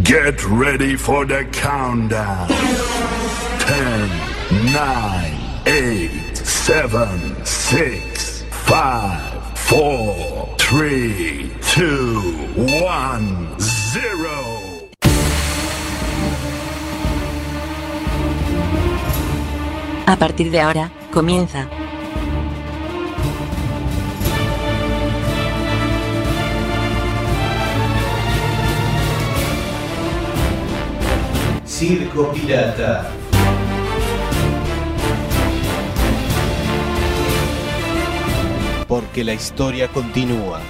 Get 0.00 0.42
ready 0.46 0.96
for 0.96 1.26
the 1.26 1.44
countdown. 1.52 2.48
10, 2.48 4.08
9, 4.72 5.66
8, 5.66 6.34
7, 6.34 7.44
6, 7.44 8.42
5, 8.50 9.58
4, 9.58 10.54
3, 10.58 11.50
2, 11.60 12.20
1, 12.56 13.54
0. 13.58 14.88
A 20.06 20.16
partir 20.16 20.50
de 20.50 20.60
ahora, 20.62 20.90
comienza. 21.12 21.68
Circo 31.82 32.30
Pirata. 32.30 33.10
Porque 38.86 39.24
la 39.24 39.34
historia 39.34 39.88
continúa. 39.88 40.60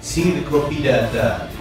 Circo 0.00 0.68
Pirata. 0.68 1.55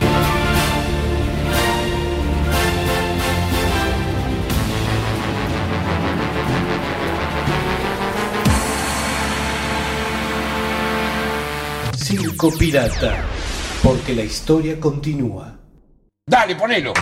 Circo 12.07 12.51
Pirata. 12.55 13.25
Porque 13.81 14.13
la 14.13 14.21
historia 14.21 14.79
continúa. 14.79 15.57
Dale, 16.27 16.55
ponelo. 16.55 16.93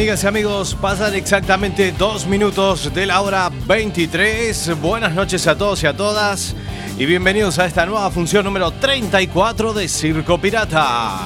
Amigas 0.00 0.24
y 0.24 0.26
amigos, 0.28 0.74
pasan 0.80 1.14
exactamente 1.14 1.92
dos 1.92 2.26
minutos 2.26 2.94
de 2.94 3.04
la 3.04 3.20
hora 3.20 3.50
23. 3.66 4.80
Buenas 4.80 5.12
noches 5.12 5.46
a 5.46 5.58
todos 5.58 5.82
y 5.82 5.86
a 5.86 5.94
todas 5.94 6.56
y 6.96 7.04
bienvenidos 7.04 7.58
a 7.58 7.66
esta 7.66 7.84
nueva 7.84 8.10
función 8.10 8.46
número 8.46 8.70
34 8.70 9.74
de 9.74 9.88
Circo 9.88 10.38
Pirata. 10.38 11.18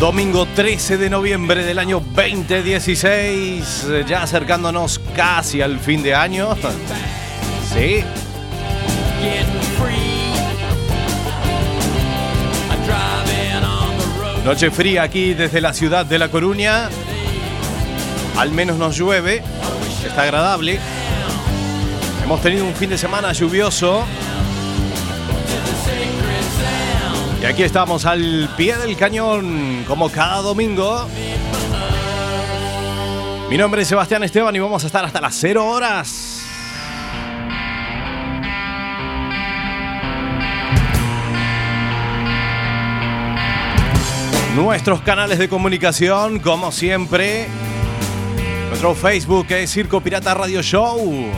Domingo 0.00 0.46
13 0.46 0.96
de 0.96 1.10
noviembre 1.10 1.62
del 1.62 1.78
año 1.78 2.00
2016, 2.00 3.86
eh, 3.90 4.04
ya 4.08 4.22
acercándonos 4.22 5.02
casi 5.14 5.60
al 5.60 5.78
fin 5.78 6.02
de 6.02 6.14
año. 6.14 6.56
Sí, 7.74 8.02
noche 14.44 14.70
fría 14.70 15.02
aquí 15.02 15.34
desde 15.34 15.60
la 15.60 15.72
ciudad 15.72 16.04
de 16.04 16.18
La 16.18 16.28
Coruña. 16.28 16.88
Al 18.36 18.50
menos 18.50 18.76
nos 18.76 18.96
llueve, 18.96 19.42
está 20.06 20.22
agradable. 20.22 20.78
Hemos 22.24 22.40
tenido 22.40 22.64
un 22.64 22.74
fin 22.74 22.90
de 22.90 22.98
semana 22.98 23.32
lluvioso. 23.32 24.04
Y 27.40 27.44
aquí 27.44 27.62
estamos 27.62 28.04
al 28.06 28.48
pie 28.56 28.76
del 28.76 28.96
cañón, 28.96 29.84
como 29.86 30.10
cada 30.10 30.42
domingo. 30.42 31.08
Mi 33.50 33.56
nombre 33.58 33.82
es 33.82 33.88
Sebastián 33.88 34.22
Esteban 34.22 34.54
y 34.56 34.60
vamos 34.60 34.82
a 34.84 34.86
estar 34.86 35.04
hasta 35.04 35.20
las 35.20 35.34
0 35.34 35.66
horas. 35.66 36.31
Nuestros 44.54 45.00
canales 45.00 45.38
de 45.38 45.48
comunicación, 45.48 46.38
como 46.38 46.72
siempre. 46.72 47.46
Nuestro 48.68 48.94
Facebook 48.94 49.46
es 49.48 49.72
Circo 49.72 50.02
Pirata 50.02 50.34
Radio 50.34 50.60
Show. 50.60 51.30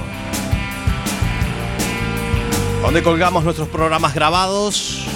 Donde 2.82 3.02
colgamos 3.04 3.44
nuestros 3.44 3.68
programas 3.68 4.14
grabados. 4.14 5.06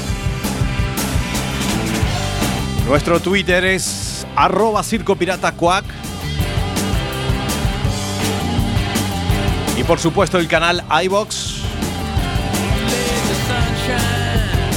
Nuestro 2.86 3.18
Twitter 3.18 3.64
es 3.64 4.24
arroba 4.36 4.84
Circo 4.84 5.16
Pirata 5.16 5.50
Cuac. 5.50 5.84
Y 9.76 9.82
por 9.82 9.98
supuesto 9.98 10.38
el 10.38 10.46
canal 10.46 10.84
iBox. 11.02 11.62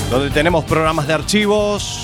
Donde 0.10 0.31
tenemos 0.31 0.66
programas 0.66 1.06
de 1.06 1.14
archivos. 1.14 2.00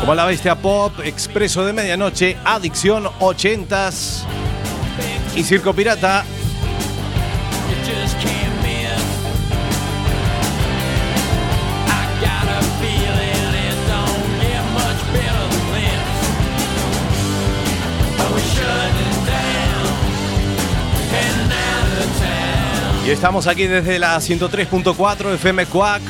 Como 0.00 0.14
La 0.14 0.24
Bestia 0.24 0.54
Pop, 0.56 0.98
Expreso 1.04 1.64
de 1.64 1.74
Medianoche, 1.74 2.36
Adicción 2.42 3.04
80s 3.20 4.22
y 5.36 5.44
Circo 5.44 5.74
Pirata. 5.74 6.24
Y 23.06 23.10
estamos 23.10 23.46
aquí 23.48 23.66
desde 23.66 23.98
la 23.98 24.16
103.4 24.16 25.34
FM 25.34 25.66
Quack. 25.66 26.02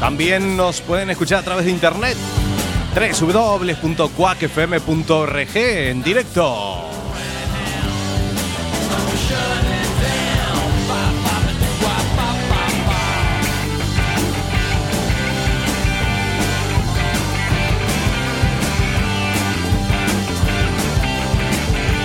También 0.00 0.56
nos 0.56 0.80
pueden 0.80 1.10
escuchar 1.10 1.38
a 1.40 1.42
través 1.42 1.66
de 1.66 1.70
internet. 1.70 2.16
www.quackfm.org 2.94 5.56
en 5.56 6.02
directo. 6.02 6.86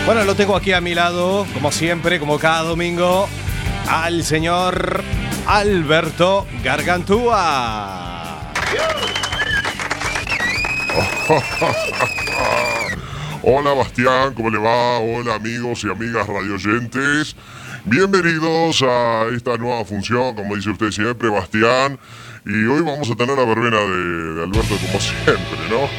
Bueno, 0.05 0.23
lo 0.23 0.35
tengo 0.35 0.55
aquí 0.55 0.71
a 0.71 0.81
mi 0.81 0.93
lado, 0.93 1.47
como 1.51 1.71
siempre, 1.71 2.19
como 2.19 2.37
cada 2.37 2.61
domingo, 2.61 3.27
al 3.87 4.23
señor 4.23 5.03
Alberto 5.47 6.45
Gargantúa. 6.63 8.53
Hola 13.43 13.73
Bastián, 13.73 14.33
¿cómo 14.33 14.49
le 14.49 14.57
va? 14.57 14.99
Hola 14.99 15.35
amigos 15.35 15.83
y 15.83 15.89
amigas 15.89 16.25
radioyentes. 16.25 17.35
Bienvenidos 17.83 18.81
a 18.81 19.25
esta 19.35 19.57
nueva 19.57 19.83
función, 19.83 20.35
como 20.35 20.55
dice 20.55 20.69
usted 20.69 20.91
siempre, 20.91 21.27
Bastián. 21.29 21.99
Y 22.45 22.63
hoy 22.65 22.81
vamos 22.81 23.11
a 23.11 23.15
tener 23.15 23.37
la 23.37 23.43
verbena 23.43 23.77
de, 23.77 24.33
de 24.35 24.43
Alberto 24.43 24.77
como 24.77 24.99
siempre, 25.05 25.69
¿no? 25.69 25.89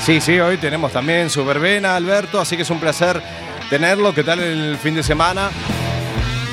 Sí, 0.00 0.20
sí, 0.20 0.38
hoy 0.38 0.56
tenemos 0.58 0.92
también 0.92 1.30
su 1.30 1.44
verbena, 1.44 1.96
Alberto, 1.96 2.40
así 2.40 2.54
que 2.56 2.62
es 2.62 2.70
un 2.70 2.78
placer 2.78 3.20
tenerlo. 3.68 4.14
¿Qué 4.14 4.22
tal 4.22 4.38
el 4.40 4.76
fin 4.76 4.94
de 4.94 5.02
semana? 5.02 5.50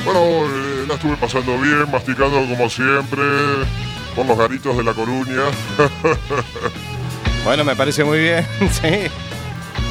Bueno, 0.03 0.21
eh, 0.21 0.85
la 0.87 0.95
estuve 0.95 1.15
pasando 1.17 1.55
bien, 1.59 1.85
masticando 1.91 2.37
como 2.47 2.67
siempre, 2.67 3.21
por 4.15 4.25
los 4.25 4.37
garitos 4.37 4.75
de 4.75 4.83
La 4.83 4.93
Coruña. 4.93 5.43
Bueno, 7.45 7.63
me 7.63 7.75
parece 7.75 8.03
muy 8.03 8.17
bien, 8.17 8.45
sí. 8.71 9.07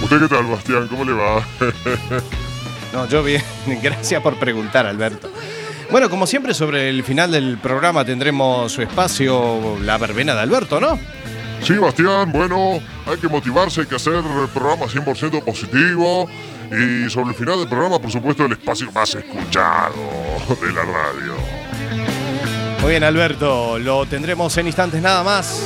¿Usted 0.02 0.20
qué 0.20 0.28
tal, 0.28 0.44
Bastián? 0.46 0.88
¿Cómo 0.88 1.04
le 1.04 1.12
va? 1.12 1.42
No, 2.92 3.08
yo 3.08 3.22
bien. 3.22 3.42
Gracias 3.82 4.20
por 4.20 4.36
preguntar, 4.36 4.86
Alberto. 4.86 5.30
Bueno, 5.90 6.10
como 6.10 6.26
siempre, 6.26 6.52
sobre 6.52 6.88
el 6.88 7.04
final 7.04 7.30
del 7.30 7.58
programa 7.58 8.04
tendremos 8.04 8.72
su 8.72 8.82
espacio, 8.82 9.78
la 9.82 9.98
verbena 9.98 10.34
de 10.34 10.40
Alberto, 10.40 10.80
¿no? 10.80 10.98
Sí, 11.62 11.74
Bastián, 11.74 12.32
bueno, 12.32 12.80
hay 13.06 13.18
que 13.18 13.28
motivarse, 13.28 13.82
hay 13.82 13.86
que 13.86 13.94
hacer 13.94 14.20
programa 14.52 14.86
100% 14.86 15.44
positivo. 15.44 16.28
Y 16.70 17.08
sobre 17.08 17.30
el 17.30 17.34
final 17.36 17.60
del 17.60 17.68
programa, 17.68 18.00
por 18.00 18.10
supuesto, 18.10 18.46
el 18.46 18.52
espacio 18.52 18.90
más 18.90 19.14
escuchado 19.14 19.94
de 20.60 20.72
la 20.72 20.82
radio. 20.82 21.34
Muy 22.80 22.90
bien, 22.90 23.04
Alberto, 23.04 23.78
lo 23.78 24.06
tendremos 24.06 24.56
en 24.56 24.66
instantes 24.66 25.00
nada 25.00 25.22
más. 25.22 25.62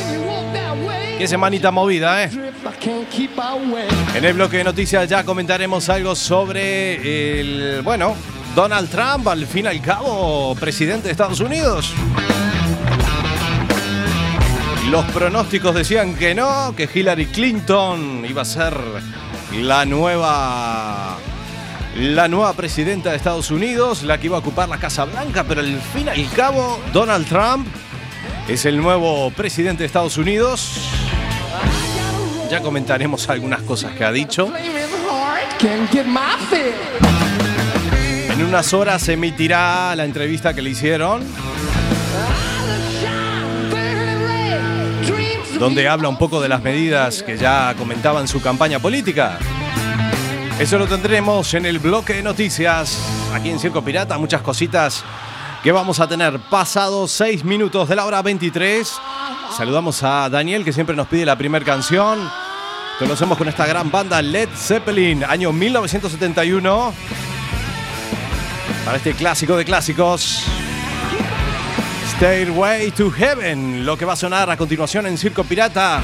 Qué 1.18 1.26
semanita 1.26 1.72
movida, 1.72 2.22
¿eh? 2.22 2.30
En 4.14 4.24
el 4.24 4.34
bloque 4.34 4.58
de 4.58 4.64
noticias 4.64 5.08
ya 5.08 5.24
comentaremos 5.24 5.88
algo 5.88 6.14
sobre 6.14 7.40
el, 7.40 7.82
bueno, 7.82 8.14
Donald 8.54 8.88
Trump, 8.88 9.26
al 9.26 9.44
fin 9.46 9.64
y 9.64 9.68
al 9.68 9.82
cabo, 9.82 10.54
presidente 10.54 11.08
de 11.08 11.12
Estados 11.12 11.40
Unidos. 11.40 11.92
Los 14.90 15.04
pronósticos 15.06 15.74
decían 15.74 16.14
que 16.14 16.36
no, 16.36 16.72
que 16.76 16.88
Hillary 16.92 17.26
Clinton 17.26 18.24
iba 18.24 18.42
a 18.42 18.44
ser 18.44 18.74
la 19.60 19.84
nueva 19.84 21.18
la 21.96 22.28
nueva 22.28 22.52
presidenta 22.52 23.10
de 23.10 23.16
Estados 23.16 23.50
Unidos, 23.50 24.04
la 24.04 24.18
que 24.18 24.26
iba 24.26 24.36
a 24.36 24.40
ocupar 24.40 24.68
la 24.68 24.78
Casa 24.78 25.04
Blanca, 25.04 25.42
pero 25.42 25.62
al 25.62 25.80
fin 25.80 26.06
y 26.06 26.10
al 26.10 26.30
cabo 26.30 26.80
Donald 26.92 27.26
Trump 27.26 27.66
es 28.46 28.64
el 28.66 28.76
nuevo 28.76 29.30
presidente 29.32 29.82
de 29.82 29.86
Estados 29.86 30.16
Unidos. 30.16 31.07
Ya 32.50 32.62
comentaremos 32.62 33.28
algunas 33.28 33.60
cosas 33.62 33.92
que 33.92 34.04
ha 34.04 34.12
dicho. 34.12 34.50
En 38.30 38.44
unas 38.44 38.72
horas 38.72 39.02
se 39.02 39.12
emitirá 39.14 39.94
la 39.94 40.04
entrevista 40.04 40.54
que 40.54 40.62
le 40.62 40.70
hicieron, 40.70 41.22
donde 45.58 45.88
habla 45.88 46.08
un 46.08 46.16
poco 46.16 46.40
de 46.40 46.48
las 46.48 46.62
medidas 46.62 47.22
que 47.22 47.36
ya 47.36 47.74
comentaba 47.76 48.20
en 48.20 48.28
su 48.28 48.40
campaña 48.40 48.78
política. 48.78 49.38
Eso 50.58 50.78
lo 50.78 50.86
tendremos 50.86 51.52
en 51.54 51.66
el 51.66 51.78
bloque 51.78 52.14
de 52.14 52.22
noticias, 52.22 52.98
aquí 53.34 53.50
en 53.50 53.58
Circo 53.58 53.82
Pirata, 53.82 54.16
muchas 54.18 54.40
cositas 54.40 55.04
que 55.62 55.72
vamos 55.72 55.98
a 56.00 56.08
tener 56.08 56.38
pasados 56.38 57.10
6 57.12 57.44
minutos 57.44 57.88
de 57.88 57.96
la 57.96 58.04
hora 58.04 58.22
23. 58.22 58.92
Saludamos 59.56 60.02
a 60.02 60.28
Daniel 60.28 60.64
que 60.64 60.72
siempre 60.72 60.94
nos 60.94 61.08
pide 61.08 61.26
la 61.26 61.36
primera 61.36 61.64
canción. 61.64 62.30
Conocemos 62.98 63.36
con 63.36 63.48
esta 63.48 63.66
gran 63.66 63.90
banda 63.90 64.20
Led 64.22 64.48
Zeppelin, 64.54 65.24
año 65.24 65.52
1971. 65.52 66.92
Para 68.84 68.96
este 68.96 69.14
clásico 69.14 69.56
de 69.56 69.64
clásicos. 69.64 70.44
Stairway 72.16 72.90
to 72.92 73.10
Heaven, 73.10 73.84
lo 73.84 73.96
que 73.96 74.04
va 74.04 74.14
a 74.14 74.16
sonar 74.16 74.50
a 74.50 74.56
continuación 74.56 75.06
en 75.06 75.18
Circo 75.18 75.44
Pirata. 75.44 76.02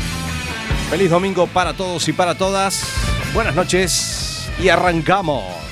Feliz 0.90 1.10
domingo 1.10 1.46
para 1.46 1.74
todos 1.74 2.06
y 2.08 2.12
para 2.12 2.36
todas. 2.36 2.84
Buenas 3.32 3.54
noches 3.54 4.48
y 4.60 4.68
arrancamos. 4.68 5.63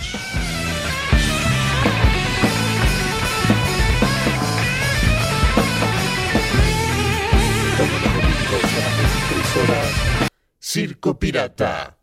Circo 10.72 11.18
Pirata. 11.18 12.01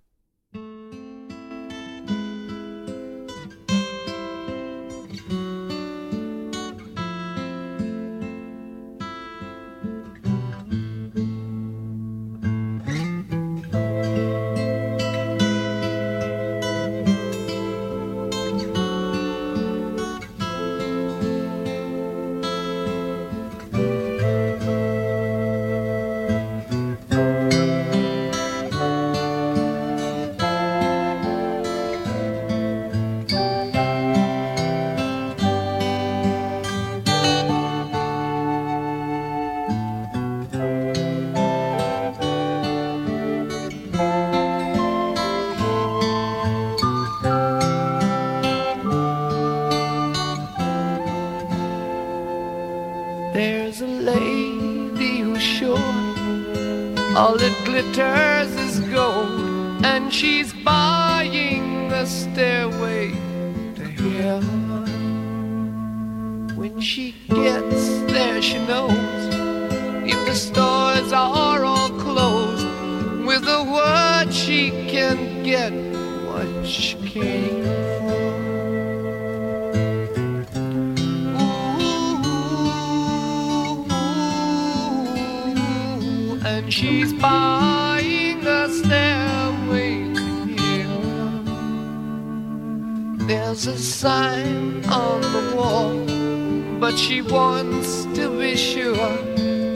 To 98.16 98.38
be 98.38 98.56
sure. 98.56 99.18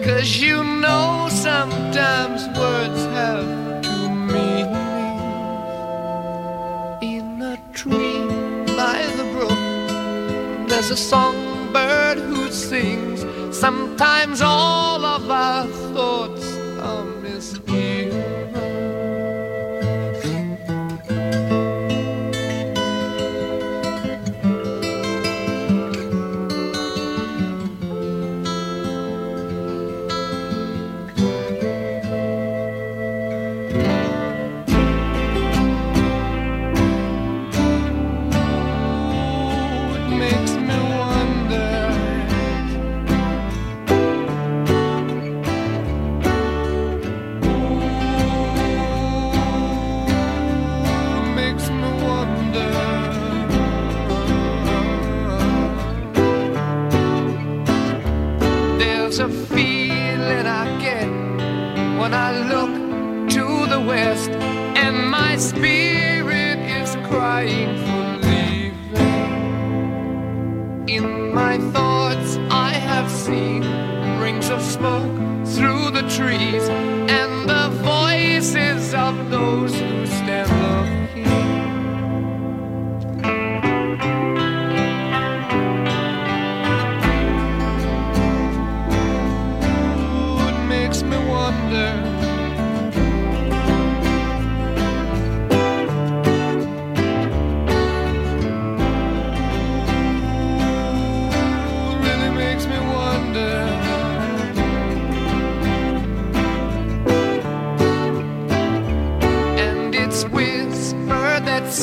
Cause 0.03 0.37
you 0.37 0.63
know 0.63 1.27
sometimes 1.29 2.47
words 2.57 3.01
have 3.17 3.81
two 3.81 4.09
meanings. 4.09 4.73
In 7.01 7.41
a 7.41 7.57
tree 7.73 8.19
by 8.75 9.05
the 9.17 9.23
brook, 9.33 10.67
there's 10.67 10.91
a 10.91 10.97
songbird 10.97 12.17
who 12.17 12.51
sings. 12.51 13.25
Sometimes 13.57 14.41
all 14.41 15.05
of 15.05 15.29
our 15.29 15.65
thoughts 15.93 16.52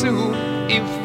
soup 0.00 0.32
if 0.70 0.99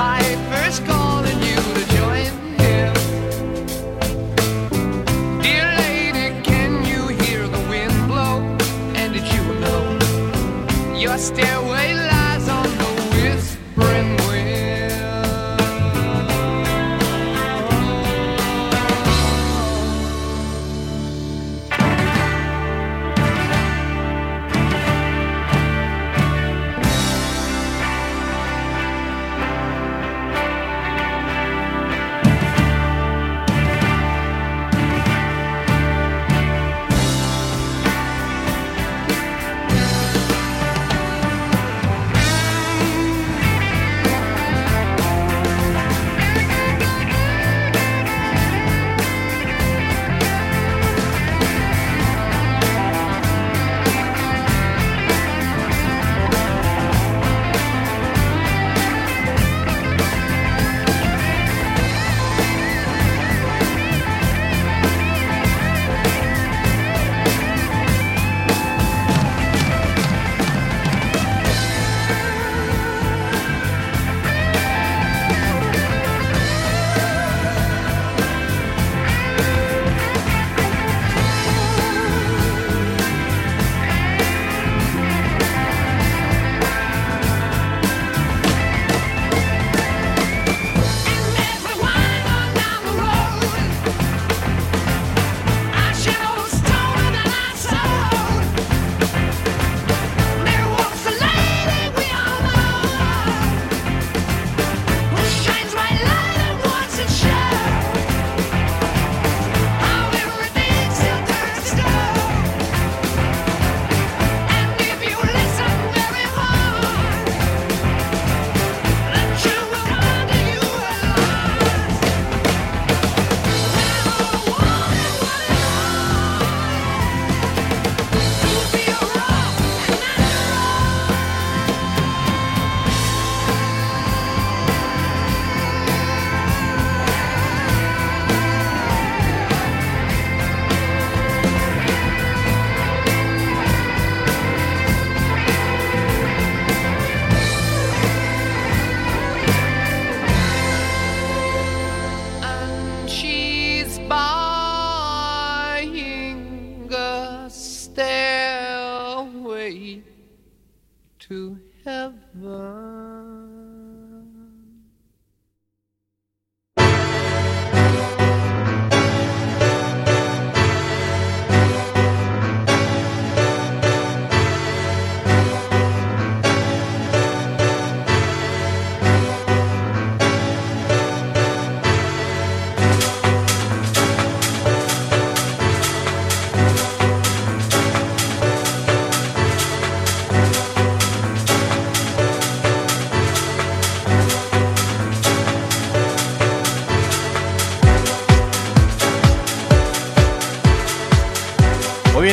my 0.00 0.29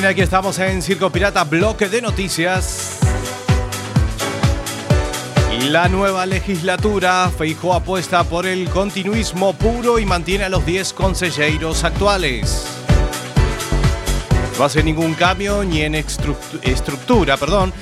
aquí 0.08 0.22
estamos 0.22 0.58
en 0.60 0.82
Circo 0.82 1.10
Pirata, 1.12 1.44
bloque 1.44 1.90
de 1.90 2.02
noticias. 2.02 2.98
La 5.70 5.90
nueva 5.90 6.26
legislatura, 6.26 7.30
Feijó 7.36 7.74
apuesta 7.74 8.24
por 8.24 8.46
el 8.46 8.70
continuismo 8.70 9.54
puro 9.54 10.00
y 10.00 10.06
mantiene 10.06 10.46
a 10.46 10.50
los 10.50 10.66
10 10.66 10.94
consejeros 10.94 11.84
actuales. 11.84 12.66
No 14.58 14.64
hace 14.66 14.82
ningún 14.84 15.14
cambio 15.14 15.64
ni 15.64 15.82
en 15.82 15.94
estru- 15.96 16.36
estructura, 16.64 17.36
perdón, 17.38 17.74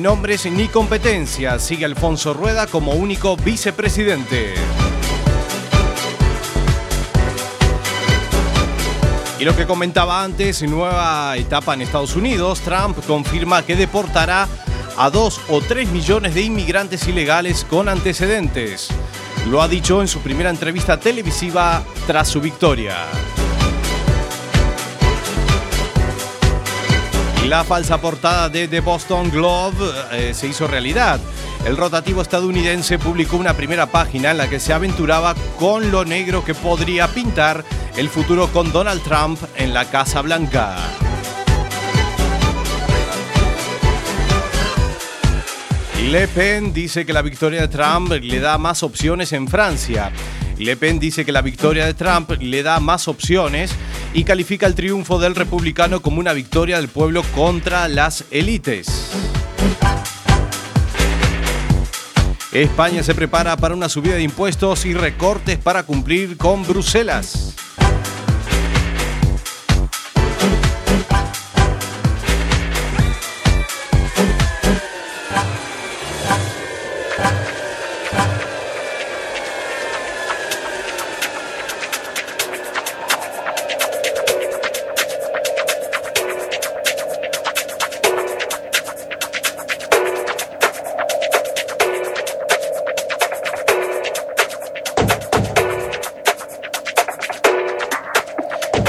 nombres 0.00 0.46
ni 0.46 0.68
competencias. 0.68 1.62
Sigue 1.62 1.84
Alfonso 1.84 2.34
Rueda 2.34 2.66
como 2.66 2.92
único 2.92 3.36
vicepresidente. 3.36 4.54
Y 9.42 9.44
lo 9.44 9.56
que 9.56 9.66
comentaba 9.66 10.22
antes, 10.22 10.62
nueva 10.62 11.36
etapa 11.36 11.74
en 11.74 11.82
Estados 11.82 12.14
Unidos, 12.14 12.60
Trump 12.60 12.96
confirma 13.08 13.66
que 13.66 13.74
deportará 13.74 14.46
a 14.96 15.10
dos 15.10 15.40
o 15.48 15.60
tres 15.60 15.88
millones 15.88 16.36
de 16.36 16.42
inmigrantes 16.42 17.08
ilegales 17.08 17.66
con 17.68 17.88
antecedentes. 17.88 18.86
Lo 19.48 19.60
ha 19.60 19.66
dicho 19.66 20.00
en 20.00 20.06
su 20.06 20.20
primera 20.20 20.48
entrevista 20.48 21.00
televisiva 21.00 21.82
tras 22.06 22.28
su 22.28 22.40
victoria. 22.40 22.98
La 27.48 27.64
falsa 27.64 28.00
portada 28.00 28.48
de 28.48 28.68
The 28.68 28.78
Boston 28.78 29.28
Globe 29.28 29.92
eh, 30.12 30.34
se 30.34 30.46
hizo 30.46 30.68
realidad. 30.68 31.18
El 31.64 31.76
rotativo 31.76 32.22
estadounidense 32.22 32.98
publicó 32.98 33.36
una 33.36 33.54
primera 33.54 33.86
página 33.86 34.32
en 34.32 34.38
la 34.38 34.50
que 34.50 34.58
se 34.58 34.72
aventuraba 34.72 35.36
con 35.58 35.92
lo 35.92 36.04
negro 36.04 36.44
que 36.44 36.54
podría 36.54 37.06
pintar 37.06 37.64
el 37.96 38.08
futuro 38.08 38.48
con 38.48 38.72
Donald 38.72 39.02
Trump 39.02 39.38
en 39.56 39.72
la 39.72 39.84
Casa 39.84 40.22
Blanca. 40.22 40.76
Le 46.10 46.26
Pen 46.26 46.72
dice 46.72 47.06
que 47.06 47.12
la 47.12 47.22
victoria 47.22 47.60
de 47.60 47.68
Trump 47.68 48.10
le 48.10 48.40
da 48.40 48.58
más 48.58 48.82
opciones 48.82 49.32
en 49.32 49.46
Francia. 49.46 50.10
Le 50.58 50.76
Pen 50.76 50.98
dice 50.98 51.24
que 51.24 51.30
la 51.30 51.42
victoria 51.42 51.86
de 51.86 51.94
Trump 51.94 52.32
le 52.40 52.62
da 52.64 52.80
más 52.80 53.06
opciones 53.06 53.70
y 54.12 54.24
califica 54.24 54.66
el 54.66 54.74
triunfo 54.74 55.20
del 55.20 55.36
republicano 55.36 56.02
como 56.02 56.18
una 56.18 56.32
victoria 56.32 56.76
del 56.78 56.88
pueblo 56.88 57.22
contra 57.34 57.86
las 57.86 58.24
élites. 58.32 59.12
España 62.52 63.02
se 63.02 63.14
prepara 63.14 63.56
para 63.56 63.74
una 63.74 63.88
subida 63.88 64.14
de 64.14 64.22
impuestos 64.22 64.84
y 64.84 64.92
recortes 64.92 65.56
para 65.56 65.84
cumplir 65.84 66.36
con 66.36 66.66
Bruselas. 66.66 67.54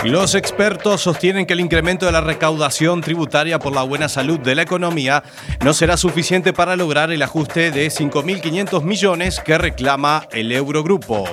Los 0.05 0.35
expertos 0.35 0.99
sostienen 0.99 1.45
que 1.45 1.53
el 1.53 1.61
incremento 1.61 2.05
de 2.05 2.11
la 2.11 2.19
recaudación 2.19 2.99
tributaria 2.99 3.57
por 3.57 3.73
la 3.73 3.83
buena 3.83 4.09
salud 4.09 4.37
de 4.37 4.53
la 4.53 4.61
economía 4.61 5.23
no 5.63 5.73
será 5.73 5.95
suficiente 5.95 6.51
para 6.51 6.75
lograr 6.75 7.09
el 7.11 7.21
ajuste 7.21 7.71
de 7.71 7.87
5.500 7.87 8.83
millones 8.83 9.39
que 9.39 9.57
reclama 9.57 10.27
el 10.31 10.51
Eurogrupo. 10.51 11.23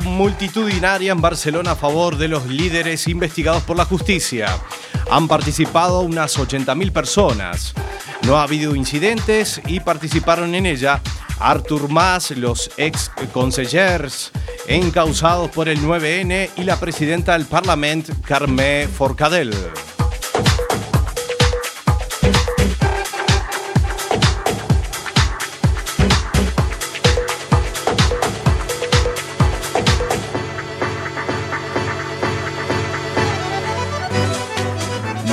Multitudinaria 0.00 1.12
en 1.12 1.20
Barcelona 1.20 1.72
a 1.72 1.76
favor 1.76 2.16
de 2.16 2.28
los 2.28 2.46
líderes 2.46 3.08
investigados 3.08 3.62
por 3.62 3.76
la 3.76 3.84
justicia. 3.84 4.48
Han 5.10 5.28
participado 5.28 6.00
unas 6.00 6.38
80.000 6.38 6.92
personas. 6.92 7.74
No 8.22 8.36
ha 8.36 8.44
habido 8.44 8.74
incidentes 8.74 9.60
y 9.66 9.80
participaron 9.80 10.54
en 10.54 10.66
ella 10.66 11.00
Artur 11.38 11.88
Mas, 11.88 12.30
los 12.30 12.70
ex 12.76 13.10
consellers 13.32 14.30
encausados 14.66 15.50
por 15.50 15.68
el 15.68 15.80
9N 15.80 16.50
y 16.56 16.64
la 16.64 16.78
presidenta 16.78 17.32
del 17.32 17.46
Parlamento, 17.46 18.12
Carmé 18.24 18.88
Forcadell. 18.88 19.52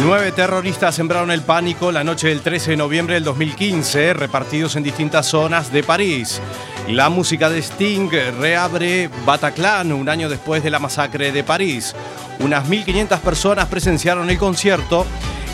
Nueve 0.09 0.31
terroristas 0.31 0.95
sembraron 0.95 1.29
el 1.29 1.43
pánico 1.43 1.91
la 1.91 2.03
noche 2.03 2.29
del 2.29 2.41
13 2.41 2.71
de 2.71 2.77
noviembre 2.77 3.13
del 3.13 3.23
2015, 3.23 4.15
repartidos 4.15 4.75
en 4.75 4.81
distintas 4.81 5.27
zonas 5.27 5.71
de 5.71 5.83
París. 5.83 6.41
La 6.87 7.09
música 7.09 7.47
de 7.47 7.59
Sting 7.59 8.09
reabre 8.39 9.11
Bataclan 9.23 9.91
un 9.91 10.09
año 10.09 10.27
después 10.27 10.63
de 10.63 10.71
la 10.71 10.79
masacre 10.79 11.31
de 11.31 11.43
París. 11.43 11.95
Unas 12.39 12.67
1.500 12.67 13.19
personas 13.19 13.67
presenciaron 13.67 14.31
el 14.31 14.39
concierto 14.39 15.05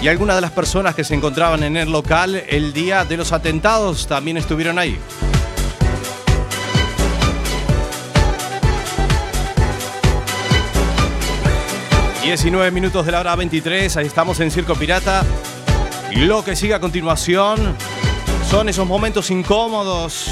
y 0.02 0.08
algunas 0.08 0.38
de 0.38 0.42
las 0.44 0.52
personas 0.52 0.96
que 0.96 1.04
se 1.04 1.16
encontraban 1.16 1.62
en 1.64 1.76
el 1.76 1.92
local 1.92 2.42
el 2.48 2.72
día 2.72 3.04
de 3.04 3.18
los 3.18 3.34
atentados 3.34 4.08
también 4.08 4.38
estuvieron 4.38 4.80
ahí. 4.80 4.98
...19 12.26 12.72
minutos 12.72 13.06
de 13.06 13.12
la 13.12 13.20
hora 13.20 13.36
23... 13.36 13.98
...ahí 13.98 14.08
estamos 14.08 14.40
en 14.40 14.50
Circo 14.50 14.74
Pirata... 14.74 15.24
lo 16.16 16.44
que 16.44 16.56
sigue 16.56 16.74
a 16.74 16.80
continuación... 16.80 17.76
...son 18.50 18.68
esos 18.68 18.88
momentos 18.88 19.30
incómodos... 19.30 20.32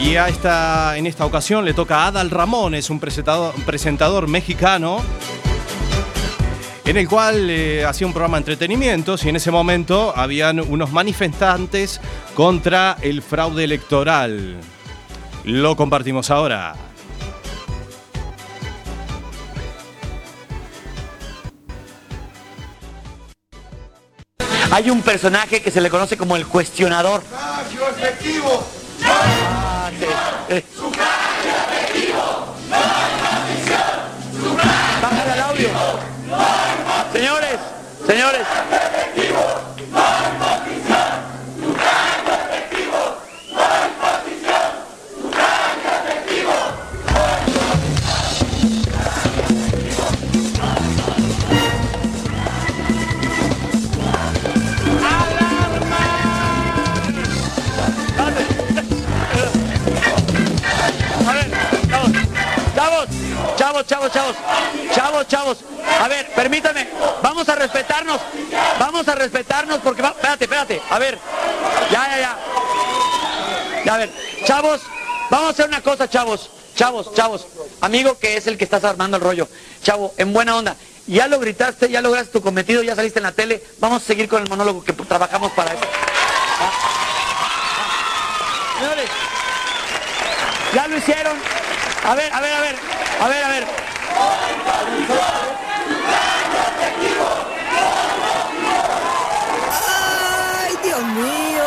Y 0.00 0.16
a 0.16 0.28
esta, 0.28 0.96
en 0.98 1.06
esta 1.06 1.24
ocasión 1.24 1.64
le 1.64 1.74
toca 1.74 2.02
a 2.02 2.08
Adal 2.08 2.30
Ramón, 2.30 2.74
es 2.74 2.90
un 2.90 3.00
presentador, 3.00 3.54
un 3.56 3.62
presentador 3.62 4.28
mexicano. 4.28 5.00
en 6.84 6.96
el 6.96 7.08
cual 7.08 7.48
eh, 7.48 7.84
hacía 7.84 8.06
un 8.06 8.12
programa 8.12 8.36
de 8.36 8.40
entretenimientos 8.40 9.24
y 9.24 9.30
en 9.30 9.36
ese 9.36 9.50
momento 9.50 10.12
habían 10.14 10.60
unos 10.60 10.92
manifestantes 10.92 12.00
contra 12.34 12.98
el 13.00 13.22
fraude 13.22 13.64
electoral. 13.64 14.56
Lo 15.44 15.76
compartimos 15.76 16.30
ahora. 16.30 16.74
Hay 24.70 24.90
un 24.90 25.02
personaje 25.02 25.62
que 25.62 25.70
se 25.70 25.80
le 25.80 25.90
conoce 25.90 26.16
como 26.16 26.36
el 26.36 26.46
cuestionador. 26.46 27.22
Ah, 29.04 29.90
sí. 29.98 30.06
Eh. 30.48 30.64
Bájale 35.02 35.32
al 35.32 35.40
audio. 35.40 35.68
Señores, 37.12 37.58
señores. 38.06 38.46
A 39.94 40.45
chavos, 63.84 64.12
chavos, 64.12 64.12
chavos, 64.12 64.36
chavos, 64.94 65.28
chavos. 65.28 65.58
A 66.00 66.08
ver, 66.08 66.32
permítanme, 66.34 66.88
vamos 67.22 67.48
a 67.48 67.54
respetarnos, 67.54 68.20
vamos 68.78 69.06
a 69.08 69.14
respetarnos 69.14 69.78
porque 69.80 70.02
va, 70.02 70.10
espérate, 70.10 70.44
espérate, 70.44 70.82
a 70.88 70.98
ver, 70.98 71.18
ya, 71.90 72.08
ya, 72.08 72.18
ya. 73.84 73.92
A 73.92 73.96
ver, 73.98 74.10
chavos, 74.44 74.80
vamos 75.30 75.48
a 75.48 75.50
hacer 75.50 75.68
una 75.68 75.82
cosa, 75.82 76.08
chavos, 76.08 76.50
chavos, 76.74 77.12
chavos. 77.14 77.46
Amigo 77.80 78.18
que 78.18 78.36
es 78.36 78.46
el 78.46 78.56
que 78.56 78.64
estás 78.64 78.84
armando 78.84 79.18
el 79.18 79.22
rollo, 79.22 79.48
chavo, 79.82 80.14
en 80.16 80.32
buena 80.32 80.56
onda. 80.56 80.76
Ya 81.06 81.28
lo 81.28 81.38
gritaste, 81.38 81.88
ya 81.88 82.00
lograste 82.00 82.32
tu 82.32 82.42
cometido, 82.42 82.82
ya 82.82 82.96
saliste 82.96 83.20
en 83.20 83.24
la 83.24 83.32
tele. 83.32 83.62
Vamos 83.78 84.02
a 84.02 84.06
seguir 84.06 84.28
con 84.28 84.42
el 84.42 84.48
monólogo 84.48 84.82
que 84.82 84.92
trabajamos 84.92 85.52
para 85.52 85.72
eso. 85.72 85.82
¿Va? 85.82 86.72
Señores, 88.80 89.10
ya 90.74 90.88
lo 90.88 90.96
hicieron. 90.96 91.65
A 92.06 92.14
ver, 92.14 92.32
a 92.32 92.40
ver, 92.40 92.52
a 92.52 92.60
ver, 92.60 92.76
a 93.20 93.28
ver, 93.28 93.44
a 93.44 93.48
ver. 93.48 93.66
¡Ay, 99.88 100.78
Dios 100.84 101.02
mío! 101.02 101.64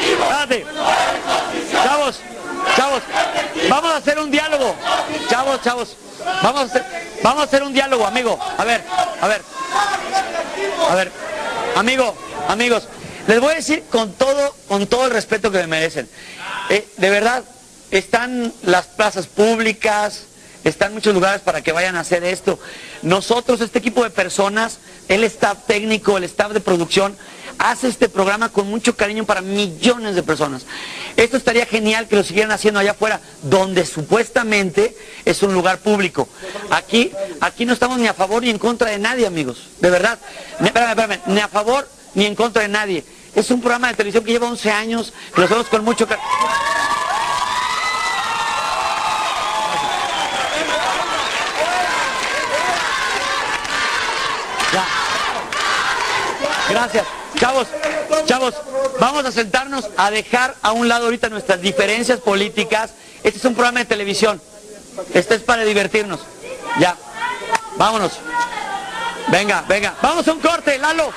Espérate. 0.00 0.66
Chavos, 1.84 2.20
chavos, 2.74 3.02
vamos 3.68 3.92
a 3.92 3.96
hacer 3.96 4.18
un 4.18 4.30
diálogo. 4.30 4.74
Chavos, 5.28 5.62
chavos, 5.62 5.96
vamos 6.42 6.62
a 6.62 6.64
hacer, 6.64 6.84
vamos 7.22 7.42
a 7.42 7.44
hacer 7.44 7.62
un 7.62 7.74
diálogo, 7.74 8.06
amigo. 8.06 8.38
A 8.56 8.64
ver, 8.64 8.82
a 9.20 9.28
ver. 9.28 9.42
A 10.88 10.94
ver, 10.94 11.10
amigo, 11.76 12.14
amigos, 12.48 12.88
les 13.26 13.40
voy 13.40 13.52
a 13.52 13.56
decir 13.56 13.84
con 13.90 14.12
todo, 14.12 14.54
con 14.68 14.86
todo 14.86 15.06
el 15.06 15.12
respeto 15.12 15.50
que 15.50 15.58
me 15.58 15.66
merecen. 15.66 16.08
Eh, 16.68 16.86
de 16.96 17.10
verdad, 17.10 17.44
están 17.90 18.52
las 18.62 18.86
plazas 18.86 19.26
públicas, 19.26 20.24
están 20.64 20.94
muchos 20.94 21.14
lugares 21.14 21.40
para 21.40 21.62
que 21.62 21.72
vayan 21.72 21.96
a 21.96 22.00
hacer 22.00 22.24
esto. 22.24 22.58
Nosotros, 23.02 23.60
este 23.60 23.78
equipo 23.78 24.02
de 24.04 24.10
personas, 24.10 24.78
el 25.08 25.24
staff 25.24 25.58
técnico, 25.66 26.16
el 26.16 26.24
staff 26.24 26.52
de 26.52 26.60
producción, 26.60 27.16
hace 27.60 27.88
este 27.88 28.08
programa 28.08 28.48
con 28.48 28.66
mucho 28.68 28.96
cariño 28.96 29.24
para 29.26 29.42
millones 29.42 30.14
de 30.14 30.22
personas. 30.22 30.64
Esto 31.16 31.36
estaría 31.36 31.66
genial 31.66 32.08
que 32.08 32.16
lo 32.16 32.24
siguieran 32.24 32.52
haciendo 32.52 32.80
allá 32.80 32.92
afuera, 32.92 33.20
donde 33.42 33.84
supuestamente 33.84 34.96
es 35.26 35.42
un 35.42 35.52
lugar 35.52 35.78
público. 35.78 36.26
Aquí, 36.70 37.12
aquí 37.40 37.66
no 37.66 37.74
estamos 37.74 37.98
ni 37.98 38.06
a 38.06 38.14
favor 38.14 38.42
ni 38.42 38.48
en 38.50 38.58
contra 38.58 38.90
de 38.90 38.98
nadie, 38.98 39.26
amigos. 39.26 39.68
De 39.78 39.90
verdad. 39.90 40.18
Ni- 40.60 40.68
Espérame, 40.68 40.90
espérame. 40.98 41.20
Ni 41.26 41.40
a 41.40 41.48
favor 41.48 41.86
ni 42.14 42.24
en 42.24 42.34
contra 42.34 42.62
de 42.62 42.68
nadie. 42.68 43.04
Es 43.34 43.50
un 43.50 43.60
programa 43.60 43.88
de 43.88 43.94
televisión 43.94 44.24
que 44.24 44.32
lleva 44.32 44.48
11 44.48 44.70
años, 44.72 45.12
que 45.34 45.40
lo 45.40 45.44
hacemos 45.46 45.66
con 45.68 45.84
mucho 45.84 46.06
cariño. 46.08 46.26
Gracias. 56.70 57.19
Chavos, 57.40 57.68
chavos, 58.26 58.54
vamos 59.00 59.24
a 59.24 59.32
sentarnos 59.32 59.88
a 59.96 60.10
dejar 60.10 60.56
a 60.60 60.72
un 60.72 60.88
lado 60.88 61.06
ahorita 61.06 61.30
nuestras 61.30 61.62
diferencias 61.62 62.20
políticas. 62.20 62.90
Este 63.22 63.38
es 63.38 63.44
un 63.46 63.54
programa 63.54 63.78
de 63.78 63.86
televisión. 63.86 64.42
Este 65.14 65.36
es 65.36 65.40
para 65.40 65.64
divertirnos. 65.64 66.20
Ya. 66.78 66.94
Vámonos. 67.78 68.12
Venga, 69.28 69.64
venga. 69.66 69.94
Vamos 70.02 70.28
a 70.28 70.32
un 70.32 70.40
corte, 70.40 70.78
Lalo. 70.78 71.10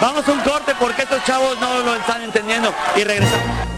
Vamos 0.00 0.26
a 0.26 0.32
un 0.32 0.40
corte 0.40 0.74
porque 0.80 1.02
estos 1.02 1.22
chavos 1.24 1.60
no 1.60 1.80
lo 1.80 1.94
están 1.94 2.22
entendiendo. 2.22 2.74
Y 2.96 3.04
regresamos. 3.04 3.75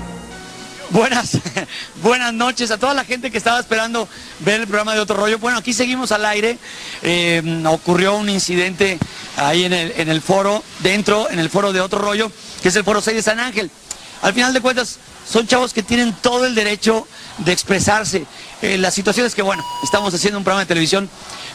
Buenas, 0.91 1.37
buenas 2.03 2.33
noches 2.33 2.71
a 2.71 2.79
toda 2.79 2.95
la 2.95 3.05
gente 3.05 3.31
que 3.31 3.37
estaba 3.37 3.61
esperando 3.61 4.09
ver 4.41 4.61
el 4.61 4.67
programa 4.67 4.95
de 4.95 5.01
Otro 5.01 5.17
Rollo. 5.17 5.39
Bueno, 5.39 5.59
aquí 5.59 5.75
seguimos 5.75 6.13
al 6.13 6.25
aire. 6.25 6.57
Eh, 7.03 7.63
ocurrió 7.67 8.17
un 8.17 8.31
incidente 8.31 8.99
ahí 9.37 9.65
en 9.65 9.75
el, 9.75 9.93
en 9.97 10.09
el 10.09 10.23
foro, 10.23 10.65
dentro, 10.81 11.29
en 11.31 11.41
el 11.41 11.51
foro 11.51 11.75
de 11.75 11.83
Otro 11.83 11.99
Rollo, 11.99 12.33
que 12.63 12.69
es 12.69 12.77
el 12.77 12.85
foro 12.85 13.03
6 13.03 13.17
de 13.17 13.23
San 13.23 13.39
Ángel. 13.39 13.71
Al 14.23 14.33
final 14.33 14.55
de 14.55 14.63
cuentas, 14.63 14.99
son 15.31 15.47
chavos 15.47 15.75
que 15.75 15.83
tienen 15.83 16.15
todo 16.15 16.47
el 16.47 16.55
derecho 16.55 17.07
de 17.39 17.53
expresarse. 17.53 18.25
Eh, 18.63 18.79
la 18.79 18.91
situación 18.91 19.27
es 19.27 19.35
que, 19.35 19.43
bueno, 19.43 19.63
estamos 19.85 20.15
haciendo 20.15 20.39
un 20.39 20.45
programa 20.45 20.63
de 20.63 20.69
televisión 20.69 21.11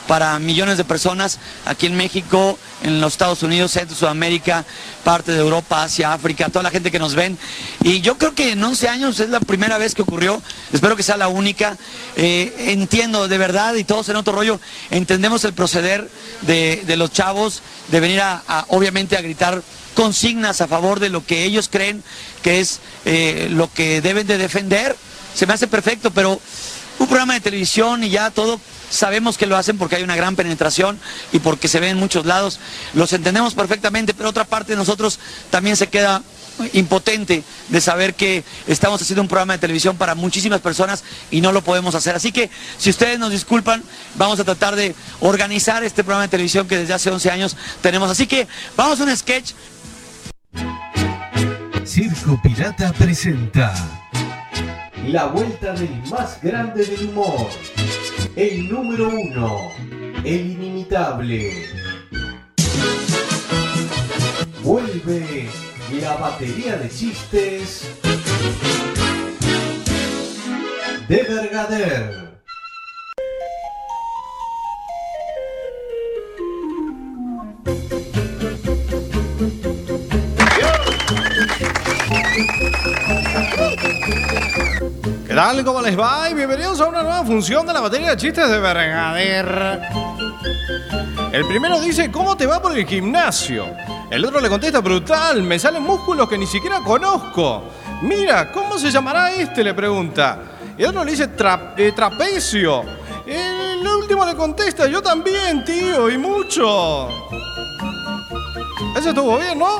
para 0.07 0.37
millones 0.39 0.77
de 0.77 0.83
personas 0.83 1.39
aquí 1.65 1.85
en 1.85 1.95
México, 1.95 2.57
en 2.83 2.99
los 2.99 3.13
Estados 3.13 3.43
Unidos, 3.43 3.71
Centro, 3.71 3.95
Sudamérica, 3.95 4.65
parte 5.03 5.31
de 5.31 5.39
Europa, 5.39 5.83
Asia, 5.83 6.13
África, 6.13 6.49
toda 6.49 6.63
la 6.63 6.71
gente 6.71 6.91
que 6.91 6.99
nos 6.99 7.15
ven. 7.15 7.37
Y 7.83 8.01
yo 8.01 8.17
creo 8.17 8.35
que 8.35 8.51
en 8.51 8.63
11 8.63 8.89
años 8.89 9.19
es 9.19 9.29
la 9.29 9.39
primera 9.39 9.77
vez 9.77 9.95
que 9.95 10.01
ocurrió, 10.01 10.41
espero 10.71 10.95
que 10.95 11.03
sea 11.03 11.17
la 11.17 11.27
única. 11.27 11.77
Eh, 12.15 12.53
entiendo 12.71 13.27
de 13.27 13.37
verdad 13.37 13.75
y 13.75 13.83
todos 13.83 14.09
en 14.09 14.15
otro 14.15 14.33
rollo, 14.33 14.59
entendemos 14.91 15.43
el 15.45 15.53
proceder 15.53 16.09
de, 16.41 16.83
de 16.85 16.97
los 16.97 17.11
chavos, 17.11 17.61
de 17.89 17.99
venir 17.99 18.21
a, 18.21 18.65
obviamente 18.69 19.17
a 19.17 19.21
gritar 19.21 19.61
consignas 19.95 20.61
a 20.61 20.67
favor 20.67 20.99
de 20.99 21.09
lo 21.09 21.25
que 21.25 21.43
ellos 21.43 21.69
creen 21.69 22.03
que 22.41 22.59
es 22.59 22.79
eh, 23.05 23.47
lo 23.51 23.71
que 23.71 24.01
deben 24.01 24.27
de 24.27 24.37
defender. 24.37 24.95
Se 25.35 25.45
me 25.45 25.53
hace 25.53 25.67
perfecto, 25.67 26.11
pero 26.11 26.39
un 26.99 27.07
programa 27.07 27.33
de 27.33 27.41
televisión 27.41 28.03
y 28.03 28.09
ya 28.09 28.31
todo 28.31 28.59
sabemos 28.93 29.37
que 29.37 29.45
lo 29.45 29.57
hacen 29.57 29.77
porque 29.77 29.95
hay 29.95 30.03
una 30.03 30.15
gran 30.15 30.35
penetración 30.35 30.99
y 31.31 31.39
porque 31.39 31.67
se 31.67 31.79
ve 31.79 31.89
en 31.89 31.97
muchos 31.97 32.25
lados. 32.25 32.59
Los 32.93 33.11
entendemos 33.13 33.53
perfectamente, 33.53 34.13
pero 34.13 34.29
otra 34.29 34.45
parte 34.45 34.73
de 34.73 34.77
nosotros 34.77 35.19
también 35.49 35.75
se 35.75 35.87
queda 35.87 36.21
impotente 36.73 37.43
de 37.69 37.81
saber 37.81 38.13
que 38.13 38.43
estamos 38.67 39.01
haciendo 39.01 39.21
un 39.21 39.27
programa 39.27 39.53
de 39.53 39.59
televisión 39.59 39.97
para 39.97 40.15
muchísimas 40.15 40.61
personas 40.61 41.03
y 41.31 41.41
no 41.41 41.51
lo 41.51 41.63
podemos 41.63 41.95
hacer. 41.95 42.15
Así 42.15 42.31
que 42.31 42.49
si 42.77 42.89
ustedes 42.89 43.19
nos 43.19 43.31
disculpan, 43.31 43.83
vamos 44.15 44.39
a 44.39 44.43
tratar 44.43 44.75
de 44.75 44.95
organizar 45.19 45.83
este 45.83 46.03
programa 46.03 46.23
de 46.23 46.29
televisión 46.29 46.67
que 46.67 46.77
desde 46.77 46.93
hace 46.93 47.09
11 47.09 47.31
años 47.31 47.57
tenemos. 47.81 48.09
Así 48.09 48.27
que 48.27 48.47
vamos 48.77 48.99
a 48.99 49.03
un 49.03 49.17
sketch. 49.17 49.53
Circo 51.85 52.39
Pirata 52.41 52.93
presenta 52.93 53.73
La 55.07 55.25
vuelta 55.25 55.73
del 55.73 56.01
más 56.09 56.41
grande 56.41 56.85
del 56.85 57.09
humor. 57.09 57.49
El 58.35 58.67
número 58.67 59.09
uno. 59.09 59.71
El 60.23 60.51
inimitable. 60.51 61.67
Vuelve 64.63 65.47
la 66.01 66.15
batería 66.15 66.77
de 66.77 66.89
chistes 66.89 67.87
de 71.07 71.23
Bergader. 71.23 72.23
¿Qué? 85.33 85.63
¿Cómo 85.63 85.81
les 85.81 85.97
va? 85.99 86.29
Y 86.29 86.35
bienvenidos 86.35 86.79
a 86.79 86.85
una 86.85 87.01
nueva 87.01 87.23
función 87.25 87.65
de 87.65 87.73
la 87.73 87.79
batería 87.81 88.11
de 88.11 88.17
chistes 88.17 88.47
de 88.49 88.59
Bergader. 88.59 89.81
El 91.31 91.45
primero 91.47 91.79
dice, 91.81 92.11
¿cómo 92.11 92.37
te 92.37 92.45
va 92.45 92.61
por 92.61 92.77
el 92.77 92.85
gimnasio? 92.85 93.65
El 94.11 94.23
otro 94.25 94.39
le 94.39 94.47
contesta, 94.49 94.79
brutal, 94.79 95.41
me 95.41 95.57
salen 95.57 95.81
músculos 95.81 96.29
que 96.29 96.37
ni 96.37 96.45
siquiera 96.45 96.81
conozco. 96.81 97.63
Mira, 98.03 98.51
¿cómo 98.51 98.77
se 98.77 98.91
llamará 98.91 99.31
este? 99.31 99.63
Le 99.63 99.73
pregunta. 99.73 100.37
El 100.77 100.85
otro 100.87 101.03
le 101.03 101.11
dice, 101.11 101.35
"Tra- 101.35 101.73
eh, 101.77 101.91
trapecio. 101.93 102.83
El 103.25 103.87
último 103.87 104.25
le 104.25 104.35
contesta, 104.35 104.85
yo 104.87 105.01
también, 105.01 105.63
tío, 105.63 106.09
y 106.11 106.17
mucho. 106.17 107.07
Eso 108.95 109.09
estuvo 109.09 109.37
bien, 109.39 109.57
¿no? 109.57 109.79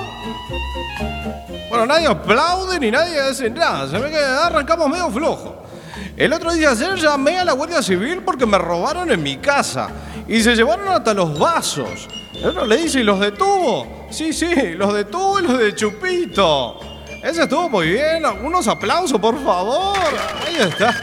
Bueno, 1.73 1.87
nadie 1.87 2.05
aplaude 2.05 2.79
ni 2.79 2.91
nadie 2.91 3.19
hace 3.19 3.49
nada. 3.49 3.89
Se 3.89 3.97
ve 3.97 4.11
que 4.11 4.17
arrancamos 4.17 4.87
medio 4.87 5.09
flojo. 5.09 5.63
El 6.15 6.31
otro 6.31 6.53
día 6.53 6.69
ayer 6.69 6.93
llamé 6.97 7.39
a 7.39 7.45
la 7.45 7.53
Guardia 7.53 7.81
Civil 7.81 8.21
porque 8.23 8.45
me 8.45 8.59
robaron 8.59 9.09
en 9.09 9.23
mi 9.23 9.37
casa 9.37 9.89
y 10.27 10.39
se 10.43 10.55
llevaron 10.55 10.87
hasta 10.89 11.15
los 11.15 11.35
vasos. 11.39 12.07
El 12.35 12.45
otro 12.45 12.67
le 12.67 12.77
dice, 12.77 12.99
¿y 12.99 13.03
los 13.03 13.19
detuvo? 13.19 14.05
Sí, 14.11 14.33
sí, 14.33 14.75
los 14.75 14.93
detuvo 14.93 15.39
y 15.39 15.47
los 15.47 15.57
de 15.57 15.73
Chupito. 15.73 16.79
Ese 17.23 17.41
estuvo 17.41 17.67
muy 17.67 17.87
bien. 17.87 18.23
Unos 18.43 18.67
aplausos, 18.67 19.19
por 19.19 19.43
favor. 19.43 19.97
Ahí 20.45 20.57
está. 20.57 20.93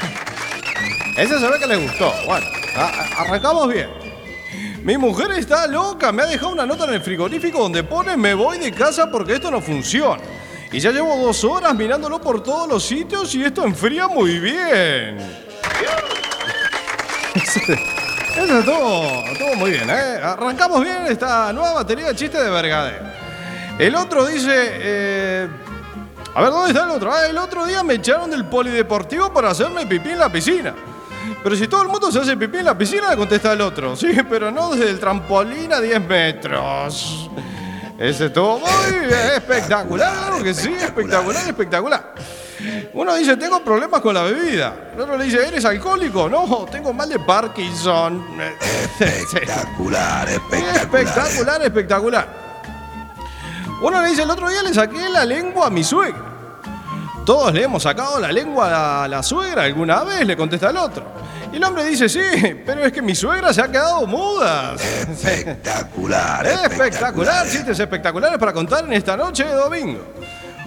Ese 1.16 1.36
se 1.36 1.48
ve 1.48 1.58
que 1.58 1.66
le 1.66 1.78
gustó. 1.78 2.12
Bueno, 2.26 2.46
arrancamos 3.18 3.66
bien. 3.66 3.90
Mi 4.84 4.96
mujer 4.96 5.32
está 5.32 5.66
loca, 5.66 6.12
me 6.12 6.22
ha 6.22 6.26
dejado 6.26 6.52
una 6.52 6.64
nota 6.64 6.84
en 6.84 6.94
el 6.94 7.00
frigorífico 7.00 7.58
donde 7.58 7.82
pone 7.82 8.16
me 8.16 8.34
voy 8.34 8.58
de 8.58 8.70
casa 8.70 9.10
porque 9.10 9.34
esto 9.34 9.50
no 9.50 9.60
funciona. 9.60 10.22
Y 10.72 10.78
ya 10.78 10.92
llevo 10.92 11.16
dos 11.16 11.42
horas 11.44 11.74
mirándolo 11.74 12.20
por 12.20 12.42
todos 12.42 12.68
los 12.68 12.84
sitios 12.84 13.34
y 13.34 13.44
esto 13.44 13.64
enfría 13.64 14.06
muy 14.06 14.38
bien. 14.38 15.18
Eso 17.34 18.58
estuvo, 18.58 19.24
estuvo 19.32 19.54
muy 19.56 19.70
bien, 19.72 19.90
¿eh? 19.90 20.20
Arrancamos 20.22 20.82
bien 20.82 21.06
esta 21.08 21.52
nueva 21.52 21.74
batería 21.74 22.06
de 22.06 22.14
chistes 22.14 22.42
de 22.42 22.50
Vergader. 22.50 23.02
El 23.78 23.94
otro 23.96 24.26
dice... 24.26 24.52
eh, 24.54 25.48
a 26.32 26.42
ver, 26.42 26.50
¿dónde 26.50 26.70
está 26.70 26.84
el 26.84 26.90
otro? 26.90 27.12
Ah, 27.12 27.26
el 27.26 27.36
otro 27.36 27.66
día 27.66 27.82
me 27.82 27.94
echaron 27.94 28.30
del 28.30 28.44
polideportivo 28.44 29.32
para 29.32 29.50
hacerme 29.50 29.84
pipí 29.86 30.10
en 30.10 30.18
la 30.20 30.30
piscina. 30.30 30.74
Pero 31.42 31.56
si 31.56 31.66
todo 31.66 31.82
el 31.82 31.88
mundo 31.88 32.12
se 32.12 32.20
hace 32.20 32.36
pipí 32.36 32.58
en 32.58 32.66
la 32.66 32.78
piscina, 32.78 33.16
contesta 33.16 33.52
el 33.52 33.60
otro. 33.62 33.96
Sí, 33.96 34.12
pero 34.28 34.52
no 34.52 34.70
desde 34.70 34.90
el 34.90 35.00
trampolín 35.00 35.72
a 35.72 35.80
10 35.80 36.00
metros. 36.06 37.28
Ese 38.00 38.26
estuvo 38.26 38.58
muy 38.60 39.12
espectacular, 39.36 40.10
claro 40.10 40.42
que 40.42 40.54
sí, 40.54 40.72
espectacular, 40.72 41.46
espectacular. 41.46 42.14
Uno 42.94 43.14
dice, 43.14 43.36
tengo 43.36 43.62
problemas 43.62 44.00
con 44.00 44.14
la 44.14 44.22
bebida. 44.22 44.74
El 44.94 45.02
otro 45.02 45.18
le 45.18 45.24
dice, 45.24 45.46
¿eres 45.46 45.66
alcohólico? 45.66 46.26
No, 46.26 46.66
tengo 46.70 46.94
mal 46.94 47.10
de 47.10 47.18
Parkinson. 47.18 48.24
Espectacular, 48.98 50.30
espectacular. 50.30 51.62
Espectacular, 51.62 52.28
Uno 53.82 54.00
le 54.00 54.08
dice, 54.08 54.22
el 54.22 54.30
otro 54.30 54.48
día 54.48 54.62
le 54.62 54.72
saqué 54.72 55.06
la 55.10 55.26
lengua 55.26 55.66
a 55.66 55.70
mi 55.70 55.84
suegra. 55.84 56.29
Todos 57.30 57.54
le 57.54 57.62
hemos 57.62 57.84
sacado 57.84 58.18
la 58.18 58.32
lengua 58.32 59.04
a 59.04 59.06
la 59.06 59.22
suegra 59.22 59.62
alguna 59.62 60.02
vez, 60.02 60.26
le 60.26 60.36
contesta 60.36 60.70
el 60.70 60.76
otro. 60.76 61.04
Y 61.52 61.58
el 61.58 61.62
hombre 61.62 61.84
dice, 61.84 62.08
sí, 62.08 62.20
pero 62.66 62.84
es 62.84 62.92
que 62.92 63.00
mi 63.00 63.14
suegra 63.14 63.52
se 63.52 63.62
ha 63.62 63.70
quedado 63.70 64.04
muda. 64.04 64.74
Espectacular. 65.08 66.44
Espectacular, 66.44 67.48
chistes 67.48 67.78
espectaculares 67.78 68.36
para 68.36 68.52
contar 68.52 68.84
en 68.84 68.94
esta 68.94 69.16
noche 69.16 69.44
de 69.44 69.52
domingo. 69.52 70.12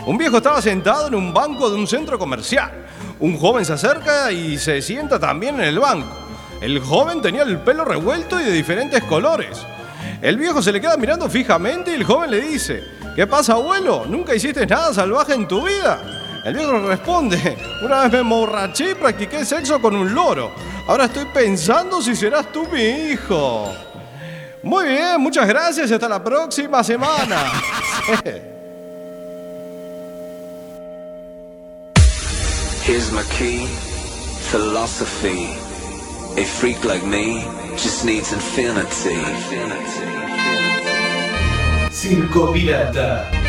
Un 0.05 0.17
viejo 0.17 0.37
estaba 0.37 0.61
sentado 0.61 1.09
en 1.09 1.15
un 1.15 1.33
banco 1.33 1.69
de 1.69 1.75
un 1.75 1.85
centro 1.85 2.17
comercial. 2.17 2.71
Un 3.19 3.37
joven 3.37 3.65
se 3.65 3.73
acerca 3.73 4.31
y 4.31 4.57
se 4.57 4.81
sienta 4.81 5.19
también 5.19 5.55
en 5.55 5.65
el 5.65 5.79
banco. 5.79 6.15
El 6.61 6.79
joven 6.79 7.21
tenía 7.21 7.43
el 7.43 7.59
pelo 7.59 7.83
revuelto 7.83 8.39
y 8.39 8.45
de 8.45 8.51
diferentes 8.51 9.03
colores. 9.03 9.65
El 10.21 10.37
viejo 10.37 10.61
se 10.61 10.71
le 10.71 10.79
queda 10.79 10.95
mirando 10.95 11.29
fijamente 11.29 11.91
y 11.91 11.95
el 11.95 12.05
joven 12.05 12.31
le 12.31 12.39
dice, 12.39 12.85
¿qué 13.17 13.27
pasa 13.27 13.51
abuelo? 13.51 14.05
¿Nunca 14.07 14.33
hiciste 14.33 14.65
nada 14.65 14.93
salvaje 14.93 15.33
en 15.33 15.45
tu 15.45 15.61
vida? 15.61 16.22
El 16.43 16.53
viejo 16.55 16.77
responde, 16.87 17.57
una 17.81 18.01
vez 18.01 18.11
me 18.11 18.19
emborraché 18.19 18.91
y 18.91 18.95
practiqué 18.95 19.45
sexo 19.45 19.81
con 19.81 19.95
un 19.95 20.13
loro. 20.13 20.51
Ahora 20.87 21.05
estoy 21.05 21.23
pensando 21.25 22.01
si 22.01 22.17
serás 22.17 22.51
tú 22.51 22.67
mi 22.69 22.81
hijo. 22.81 23.73
Muy 24.61 24.89
bien, 24.89 25.21
muchas 25.21 25.47
gracias 25.47 25.89
y 25.89 25.93
hasta 25.93 26.09
la 26.09 26.21
próxima 26.21 26.83
semana. 26.83 27.37
Here's 32.85 33.13
my 33.13 33.23
key, 33.37 33.65
philosophy. 34.51 35.47
A 36.35 36.43
freak 36.43 36.83
like 36.83 37.05
me 37.05 37.45
just 37.77 38.03
needs 38.03 38.33
infinity. 38.33 39.15
Circo 41.91 42.51
Pirata. 42.51 43.42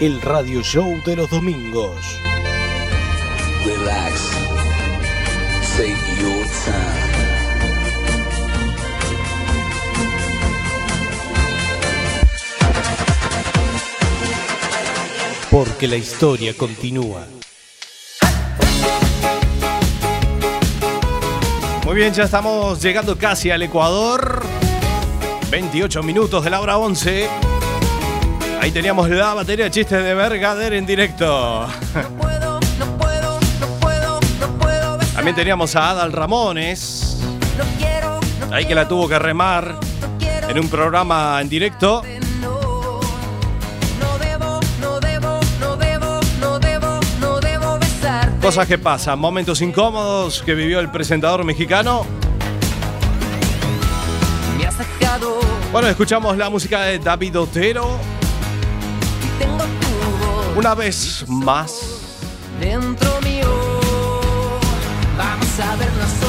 El 0.00 0.20
radio 0.20 0.60
show 0.60 1.00
de 1.06 1.14
los 1.14 1.30
domingos. 1.30 2.18
Relax. 3.64 4.30
Take 5.76 6.20
your 6.20 6.44
time. 6.64 7.04
Porque 15.48 15.86
la 15.86 15.96
historia 15.96 16.56
continúa. 16.56 17.24
Muy 21.84 21.94
bien, 21.94 22.12
ya 22.12 22.24
estamos 22.24 22.82
llegando 22.82 23.16
casi 23.16 23.52
al 23.52 23.62
Ecuador. 23.62 24.42
28 25.50 26.02
minutos 26.02 26.42
de 26.42 26.50
la 26.50 26.60
hora 26.60 26.78
11. 26.78 27.53
Ahí 28.64 28.72
teníamos 28.72 29.10
la 29.10 29.34
batería 29.34 29.66
de 29.66 29.70
chistes 29.70 30.02
de 30.02 30.14
Bergader 30.14 30.72
en 30.72 30.86
directo. 30.86 31.68
También 35.14 35.36
teníamos 35.36 35.76
a 35.76 35.90
Adal 35.90 36.10
Ramones. 36.12 37.18
Ahí 38.50 38.64
que 38.64 38.74
la 38.74 38.88
tuvo 38.88 39.06
que 39.06 39.18
remar 39.18 39.78
en 40.48 40.58
un 40.58 40.70
programa 40.70 41.42
en 41.42 41.50
directo. 41.50 42.02
Cosas 48.40 48.66
que 48.66 48.78
pasan, 48.78 49.18
momentos 49.18 49.60
incómodos 49.60 50.42
que 50.42 50.54
vivió 50.54 50.80
el 50.80 50.90
presentador 50.90 51.44
mexicano. 51.44 52.06
Bueno, 55.70 55.86
escuchamos 55.88 56.38
la 56.38 56.48
música 56.48 56.80
de 56.80 56.98
David 56.98 57.38
Otero 57.40 58.13
una 60.56 60.74
vez 60.74 61.24
más. 61.28 61.72
dentro 62.60 63.20
mío. 63.22 63.48
Vamos 65.16 65.60
a 65.60 65.76
vernos 65.76 66.23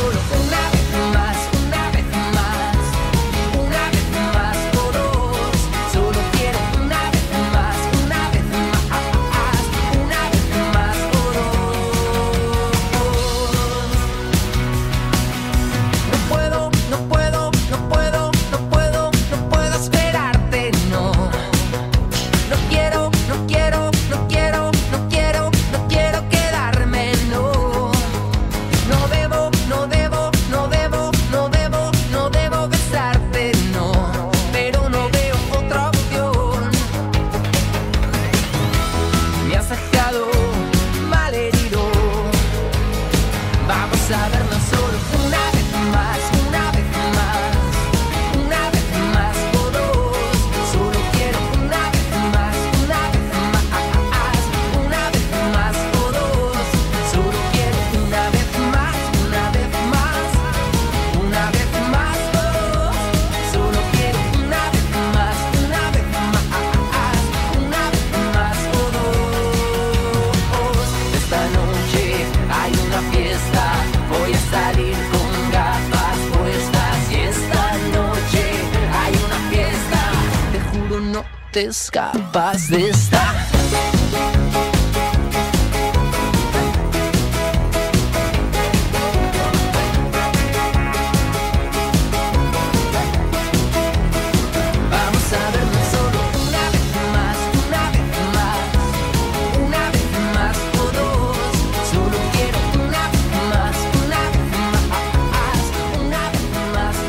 vez 99.89 100.09
más 100.33 100.57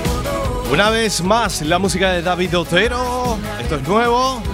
o 0.09 0.23
dos. 0.23 0.73
Una 0.73 0.91
vez 0.91 1.23
más, 1.23 1.63
la 1.63 1.79
música 1.79 2.13
de 2.13 2.23
David 2.23 2.59
Otero. 2.59 3.39
Esto 3.61 3.77
es 3.77 3.89
nuevo. 3.89 4.46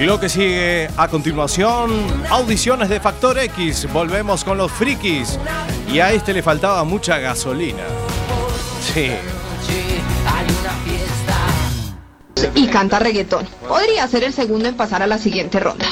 Y 0.00 0.04
lo 0.04 0.18
que 0.18 0.30
sigue 0.30 0.88
a 0.96 1.08
continuación, 1.08 1.90
audiciones 2.30 2.88
de 2.88 3.00
Factor 3.00 3.38
X. 3.38 3.86
Volvemos 3.92 4.44
con 4.44 4.56
los 4.56 4.72
frikis. 4.72 5.38
Y 5.92 6.00
a 6.00 6.10
este 6.10 6.32
le 6.32 6.42
faltaba 6.42 6.82
mucha 6.84 7.18
gasolina. 7.18 7.82
Sí. 8.82 9.10
Hay 10.26 10.46
una 10.58 10.70
fiesta. 10.86 12.54
y 12.54 12.66
canta 12.68 12.98
reggaetón. 12.98 13.46
Podría 13.68 14.08
ser 14.08 14.24
el 14.24 14.32
segundo 14.32 14.70
en 14.70 14.74
pasar 14.74 15.02
a 15.02 15.06
la 15.06 15.18
siguiente 15.18 15.60
ronda. 15.60 15.84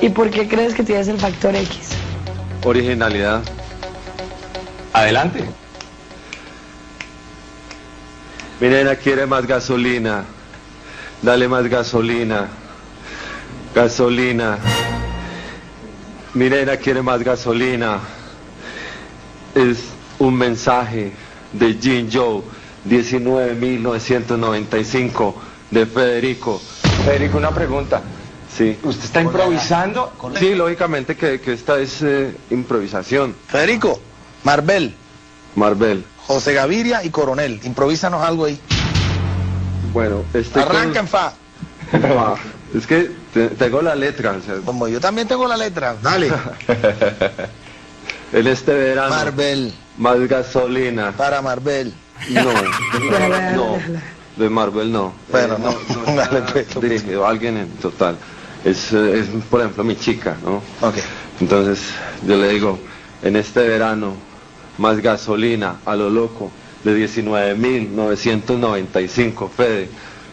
¿Y 0.00 0.08
por 0.08 0.30
qué 0.30 0.48
crees 0.48 0.72
que 0.72 0.82
tienes 0.82 1.08
el 1.08 1.20
factor 1.20 1.54
X? 1.54 1.90
Originalidad. 2.64 3.42
Adelante. 4.94 5.44
Mi 8.58 8.68
nena 8.68 8.96
quiere 8.96 9.26
más 9.26 9.46
gasolina. 9.46 10.24
Dale 11.20 11.46
más 11.46 11.68
gasolina. 11.68 12.48
Gasolina. 13.74 14.58
Mi 16.34 16.48
nena 16.48 16.76
quiere 16.76 17.02
más 17.02 17.24
gasolina. 17.24 17.98
Es 19.54 19.78
un 20.18 20.34
mensaje 20.36 21.12
de 21.52 21.74
Jin 21.74 22.08
Joe, 22.12 22.42
19.995, 22.88 25.34
de 25.70 25.86
Federico. 25.86 26.60
Federico, 27.04 27.38
una 27.38 27.50
pregunta. 27.50 28.02
Sí. 28.56 28.78
¿Usted 28.84 29.04
está 29.04 29.20
improvisando? 29.22 30.12
Sí, 30.38 30.54
lógicamente 30.54 31.16
que, 31.16 31.40
que 31.40 31.54
esta 31.54 31.80
es 31.80 32.00
eh, 32.02 32.36
improvisación. 32.50 33.34
Federico, 33.48 33.98
Marbel, 34.44 34.94
Marvel. 35.56 36.04
José 36.26 36.54
Gaviria 36.54 37.02
y 37.04 37.10
Coronel. 37.10 37.60
Improvísanos 37.64 38.22
algo 38.22 38.44
ahí. 38.44 38.60
Bueno, 39.92 40.22
este 40.32 40.60
Arranca 40.60 41.00
en 41.00 41.08
fa. 41.08 41.32
Es 42.74 42.86
que 42.88 43.23
tengo 43.58 43.82
la 43.82 43.94
letra. 43.94 44.32
o 44.32 44.40
sea, 44.40 44.56
Como 44.64 44.88
yo 44.88 45.00
también 45.00 45.28
tengo 45.28 45.46
la 45.46 45.56
letra. 45.56 45.96
Dale. 46.02 46.28
en 48.32 48.46
este 48.46 48.74
verano. 48.74 49.14
Marvel. 49.14 49.72
Más 49.98 50.18
gasolina. 50.28 51.12
Para 51.12 51.42
Marbel. 51.42 51.92
No, 52.30 52.52
no. 53.56 53.76
De 54.36 54.48
Marvel 54.48 54.92
no. 54.92 55.12
Bueno, 55.30 55.58
no. 55.58 55.74
Dale, 56.14 56.42
pues. 56.52 56.66
Dirigido 56.80 57.26
a 57.26 57.30
alguien 57.30 57.56
en 57.56 57.68
total. 57.76 58.16
Es, 58.64 58.92
eh, 58.92 59.18
es, 59.20 59.26
por 59.50 59.60
ejemplo, 59.60 59.84
mi 59.84 59.96
chica, 59.96 60.36
¿no? 60.44 60.62
Ok. 60.86 60.94
Entonces, 61.40 61.80
yo 62.26 62.36
le 62.36 62.48
digo, 62.48 62.78
en 63.22 63.36
este 63.36 63.66
verano, 63.68 64.14
más 64.78 65.00
gasolina 65.00 65.76
a 65.84 65.94
lo 65.96 66.08
loco, 66.08 66.50
de 66.84 66.96
19.995, 67.06 69.50
Fede, 69.50 69.88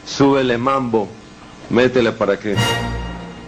súbele 0.06 0.58
mambo, 0.58 1.10
métele 1.72 2.12
para 2.12 2.38
que 2.38 2.56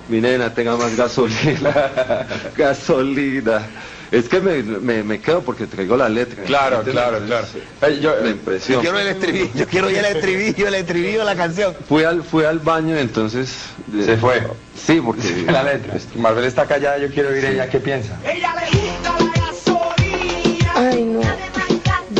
mi 0.09 0.19
nena 0.21 0.53
tenga 0.53 0.75
más 0.75 0.95
gasolina. 0.95 1.73
gasolina. 2.57 3.61
Es 4.11 4.29
que 4.29 4.39
me, 4.39 4.61
me, 4.61 5.01
me 5.03 5.19
quedo 5.19 5.41
porque 5.41 5.65
traigo 5.65 5.97
la 5.97 6.07
letra. 6.07 6.43
Claro, 6.43 6.77
¿entiendes? 6.77 7.03
claro, 7.03 7.25
claro. 7.25 7.47
Sí. 7.51 7.99
Yo- 7.99 8.15
La 8.15 8.21
Yo 8.21 8.29
impresión. 8.29 8.81
quiero 8.81 8.99
el 8.99 9.07
estribillo. 9.07 9.49
Yo 9.55 9.67
quiero 9.67 9.87
oír 9.87 9.97
el 9.97 10.05
estribillo, 10.05 10.67
el 10.67 10.75
estribillo 10.75 11.19
de 11.19 11.25
la 11.25 11.35
canción. 11.35 11.73
Fui 11.89 12.03
al, 12.03 12.21
fui 12.23 12.43
al 12.45 12.59
baño 12.59 12.95
y 12.95 12.99
entonces... 12.99 13.55
eh, 13.95 14.03
Se 14.05 14.17
fue. 14.17 14.43
Sí, 14.75 15.01
porque... 15.03 15.45
La 15.51 15.63
letra. 15.63 15.95
Marvel 16.15 16.43
está 16.45 16.67
callada, 16.67 16.99
yo 16.99 17.07
quiero 17.09 17.29
oír 17.29 17.43
ella 17.43 17.67
qué 17.69 17.79
piensa. 17.79 18.15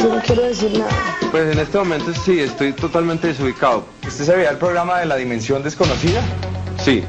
Yo 0.03 0.09
no 0.15 0.21
quiero 0.21 0.41
decir 0.43 0.77
nada. 0.77 0.91
Pues 1.31 1.53
en 1.53 1.59
este 1.59 1.77
momento 1.77 2.13
sí, 2.13 2.39
estoy 2.39 2.73
totalmente 2.73 3.27
desubicado. 3.27 3.85
¿Usted 4.05 4.25
sabía 4.25 4.49
el 4.49 4.57
programa 4.57 4.99
de 4.99 5.05
la 5.05 5.15
dimensión 5.15 5.63
desconocida? 5.63 6.21
Sí, 6.83 7.03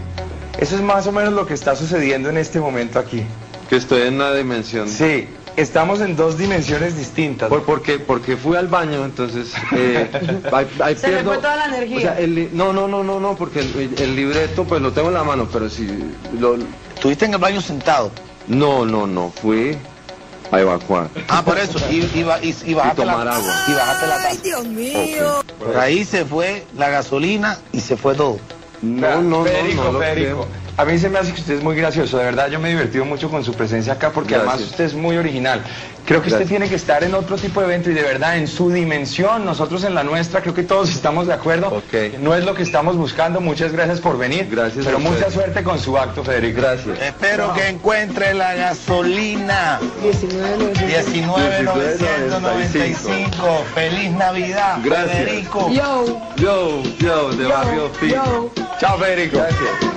Eso 0.58 0.76
es 0.76 0.82
más 0.82 1.06
o 1.08 1.12
menos 1.12 1.32
lo 1.32 1.44
que 1.46 1.54
está 1.54 1.74
sucediendo 1.74 2.28
en 2.30 2.36
este 2.38 2.60
momento 2.60 2.98
aquí. 3.00 3.24
que 3.68 3.76
estoy 3.76 4.02
en 4.02 4.14
una 4.14 4.32
dimensión... 4.32 4.88
Sí, 4.88 5.26
estamos 5.56 6.00
en 6.00 6.14
dos 6.14 6.38
dimensiones 6.38 6.96
distintas. 6.96 7.48
Por, 7.48 7.64
porque, 7.64 7.98
porque 7.98 8.36
fui 8.36 8.56
al 8.56 8.68
baño, 8.68 9.04
entonces... 9.04 9.52
eh, 9.74 10.08
ahí- 10.52 10.66
ahí 10.80 10.96
Se 10.96 11.08
le 11.08 11.14
pierdo- 11.22 11.24
fue 11.24 11.36
toda 11.38 11.56
la 11.56 11.64
energía. 11.76 11.96
O 11.96 12.00
sea, 12.00 12.18
el 12.20 12.34
li- 12.36 12.50
no, 12.52 12.72
no, 12.72 12.86
no, 12.86 13.02
no, 13.02 13.18
no, 13.18 13.34
porque 13.34 13.60
el, 13.60 13.94
el 13.98 14.14
libreto 14.14 14.62
pues 14.64 14.80
lo 14.80 14.92
tengo 14.92 15.08
en 15.08 15.14
la 15.14 15.24
mano, 15.24 15.48
pero 15.52 15.68
si... 15.68 15.88
Lo, 16.38 16.56
Estuviste 16.94 17.24
en 17.24 17.32
el 17.34 17.40
baño 17.40 17.60
sentado. 17.60 18.12
no, 18.46 18.84
no, 18.86 19.06
no, 19.08 19.32
fui 19.42 19.76
a 20.50 20.60
evacuar. 20.60 21.08
Ah, 21.28 21.42
por 21.44 21.58
eso. 21.58 21.78
Y, 21.90 22.00
y, 22.00 22.26
y, 22.42 22.56
y 22.70 22.74
bajaste 22.74 23.02
tomar 23.02 23.26
la, 23.26 23.36
agua. 23.36 23.54
Y 23.68 23.72
bajaste 23.72 24.06
la 24.06 24.16
taza. 24.16 24.42
Dios 24.42 24.66
mío. 24.66 25.44
Por 25.58 25.76
ahí 25.76 26.04
se 26.04 26.24
fue 26.24 26.64
la 26.76 26.90
gasolina 26.90 27.58
y 27.72 27.80
se 27.80 27.96
fue 27.96 28.14
todo. 28.14 28.38
No, 28.82 29.22
no, 29.22 29.44
Federico, 29.44 29.84
no, 29.84 29.92
no 29.92 29.98
Federico. 29.98 30.46
A 30.76 30.84
mí 30.84 30.98
se 30.98 31.08
me 31.08 31.20
hace 31.20 31.32
que 31.32 31.40
usted 31.40 31.54
es 31.54 31.62
muy 31.62 31.76
gracioso, 31.76 32.18
de 32.18 32.24
verdad 32.24 32.48
yo 32.48 32.58
me 32.58 32.66
he 32.68 32.72
divertido 32.72 33.04
mucho 33.04 33.30
con 33.30 33.44
su 33.44 33.54
presencia 33.54 33.92
acá 33.92 34.10
porque 34.10 34.34
además 34.34 34.60
usted 34.60 34.82
es 34.84 34.94
muy 34.94 35.16
original. 35.16 35.62
Creo 36.04 36.20
que 36.20 36.30
usted 36.30 36.48
tiene 36.48 36.68
que 36.68 36.74
estar 36.74 37.04
en 37.04 37.14
otro 37.14 37.36
tipo 37.36 37.60
de 37.60 37.66
evento 37.66 37.90
y 37.90 37.94
de 37.94 38.02
verdad 38.02 38.36
en 38.36 38.48
su 38.48 38.70
dimensión, 38.70 39.44
nosotros 39.44 39.84
en 39.84 39.94
la 39.94 40.02
nuestra 40.02 40.40
creo 40.42 40.52
que 40.52 40.64
todos 40.64 40.90
estamos 40.90 41.28
de 41.28 41.32
acuerdo. 41.32 41.80
No 42.20 42.34
es 42.34 42.44
lo 42.44 42.54
que 42.54 42.64
estamos 42.64 42.96
buscando, 42.96 43.40
muchas 43.40 43.70
gracias 43.72 44.00
por 44.00 44.18
venir. 44.18 44.48
Gracias 44.50 44.84
Pero 44.84 44.98
mucha 44.98 45.30
suerte 45.30 45.62
con 45.62 45.78
su 45.78 45.96
acto, 45.96 46.24
Federico. 46.24 46.60
Gracias. 46.60 46.98
Espero 47.00 47.54
que 47.54 47.68
encuentre 47.68 48.34
la 48.34 48.54
gasolina. 48.54 49.78
19 50.02 50.72
19.995. 50.74 53.64
Feliz 53.74 54.10
Navidad, 54.10 54.78
Gracias. 54.82 55.18
Federico. 55.18 55.70
Yo, 55.70 56.20
Yo, 56.36 56.82
yo, 56.98 57.30
de 57.30 57.46
Barrio 57.46 57.90
Fi. 58.00 58.08
yo. 58.10 58.50
Chao, 58.80 58.98
Federico. 58.98 59.36
Gracias. 59.38 59.94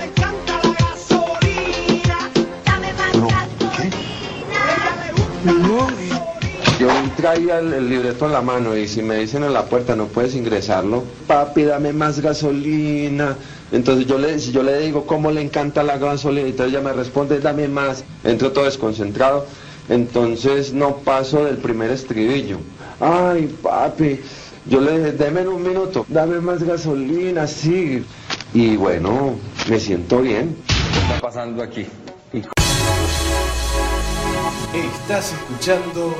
Yo 6.78 6.88
traía 7.16 7.58
el, 7.58 7.72
el 7.72 7.88
libreto 7.88 8.26
en 8.26 8.32
la 8.32 8.40
mano 8.40 8.76
y 8.76 8.86
si 8.86 9.02
me 9.02 9.16
dicen 9.16 9.42
en 9.44 9.52
la 9.52 9.64
puerta 9.64 9.96
no 9.96 10.06
puedes 10.06 10.34
ingresarlo, 10.34 11.04
papi, 11.26 11.64
dame 11.64 11.92
más 11.92 12.20
gasolina. 12.20 13.36
Entonces 13.72 14.06
yo 14.06 14.18
le, 14.18 14.38
si 14.38 14.52
yo 14.52 14.62
le 14.62 14.78
digo 14.80 15.04
cómo 15.04 15.30
le 15.30 15.42
encanta 15.42 15.82
la 15.82 15.98
gasolina, 15.98 16.48
entonces 16.48 16.74
ella 16.74 16.82
me 16.84 16.92
responde, 16.92 17.40
dame 17.40 17.68
más. 17.68 18.04
Entro 18.24 18.52
todo 18.52 18.64
desconcentrado. 18.64 19.46
Entonces 19.88 20.72
no 20.72 20.96
paso 20.98 21.44
del 21.44 21.56
primer 21.56 21.90
estribillo. 21.90 22.58
Ay, 23.00 23.54
papi, 23.62 24.20
yo 24.66 24.80
le 24.80 24.98
dije, 24.98 25.12
deme 25.12 25.46
un 25.48 25.62
minuto, 25.62 26.04
dame 26.08 26.40
más 26.40 26.62
gasolina, 26.62 27.46
sí. 27.46 28.04
Y 28.54 28.76
bueno, 28.76 29.36
me 29.68 29.80
siento 29.80 30.20
bien. 30.20 30.56
¿Qué 30.66 30.98
está 31.00 31.20
pasando 31.20 31.62
aquí? 31.62 31.86
Estás 34.74 35.32
escuchando 35.32 36.14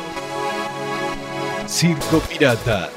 Circo 1.66 2.18
Pirata. 2.20 2.88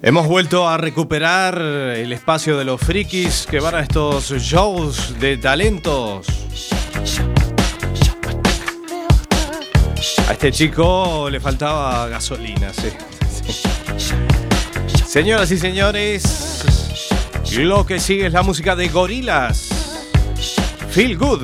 Hemos 0.00 0.28
vuelto 0.28 0.68
a 0.68 0.76
recuperar 0.76 1.60
el 1.60 2.12
espacio 2.12 2.56
de 2.56 2.64
los 2.64 2.80
frikis 2.80 3.48
que 3.50 3.58
van 3.58 3.74
a 3.74 3.80
estos 3.80 4.30
shows 4.30 5.18
de 5.18 5.38
talentos. 5.38 6.24
A 10.28 10.32
este 10.32 10.52
chico 10.52 11.28
le 11.28 11.40
faltaba 11.40 12.06
gasolina, 12.06 12.72
sí. 12.72 12.90
Señoras 15.04 15.50
y 15.50 15.58
señores, 15.58 16.87
lo 17.56 17.86
que 17.86 17.98
sigue 17.98 18.26
es 18.26 18.32
la 18.32 18.42
música 18.42 18.76
de 18.76 18.88
Gorilas. 18.88 19.68
Feel 20.90 21.16
Good. 21.16 21.42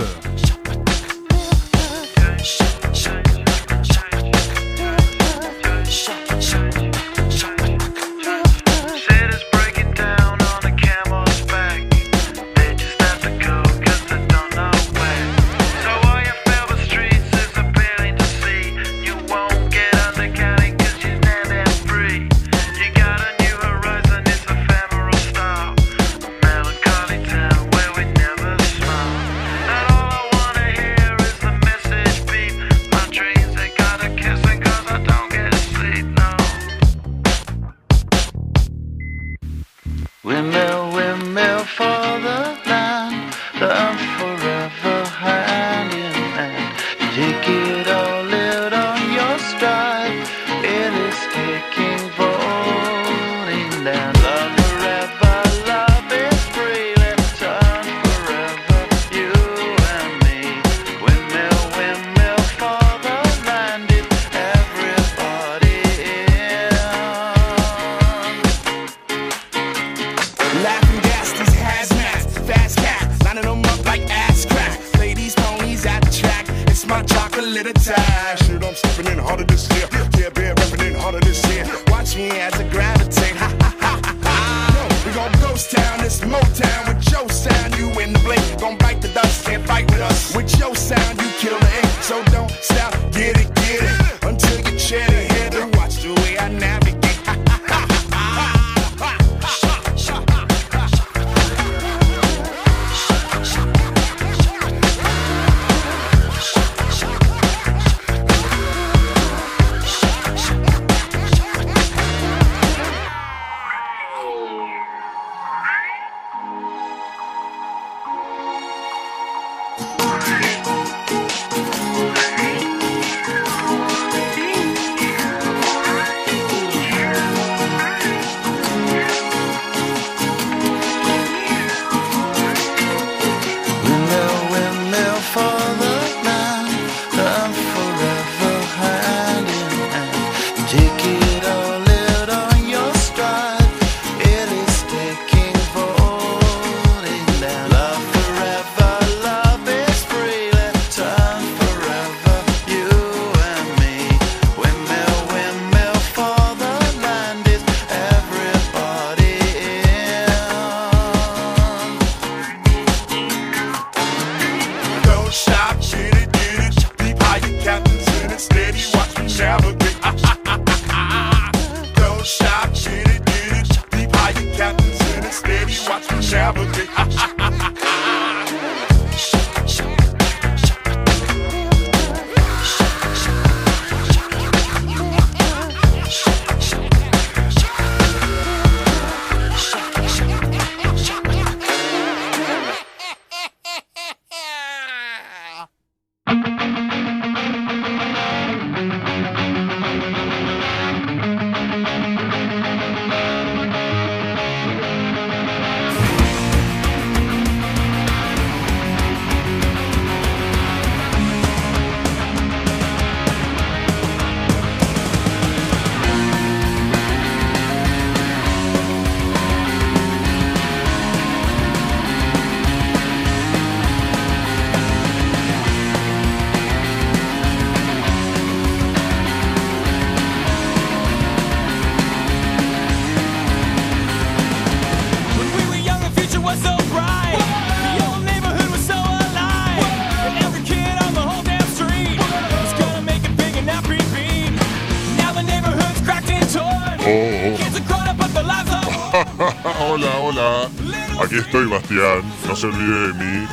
Aquí 251.84 251.94
estoy, 251.94 252.22
Bastián. 252.22 252.32
No 252.48 252.56
se 252.56 252.66
olvide 252.66 253.08
de 253.08 253.14
mí. 253.14 253.46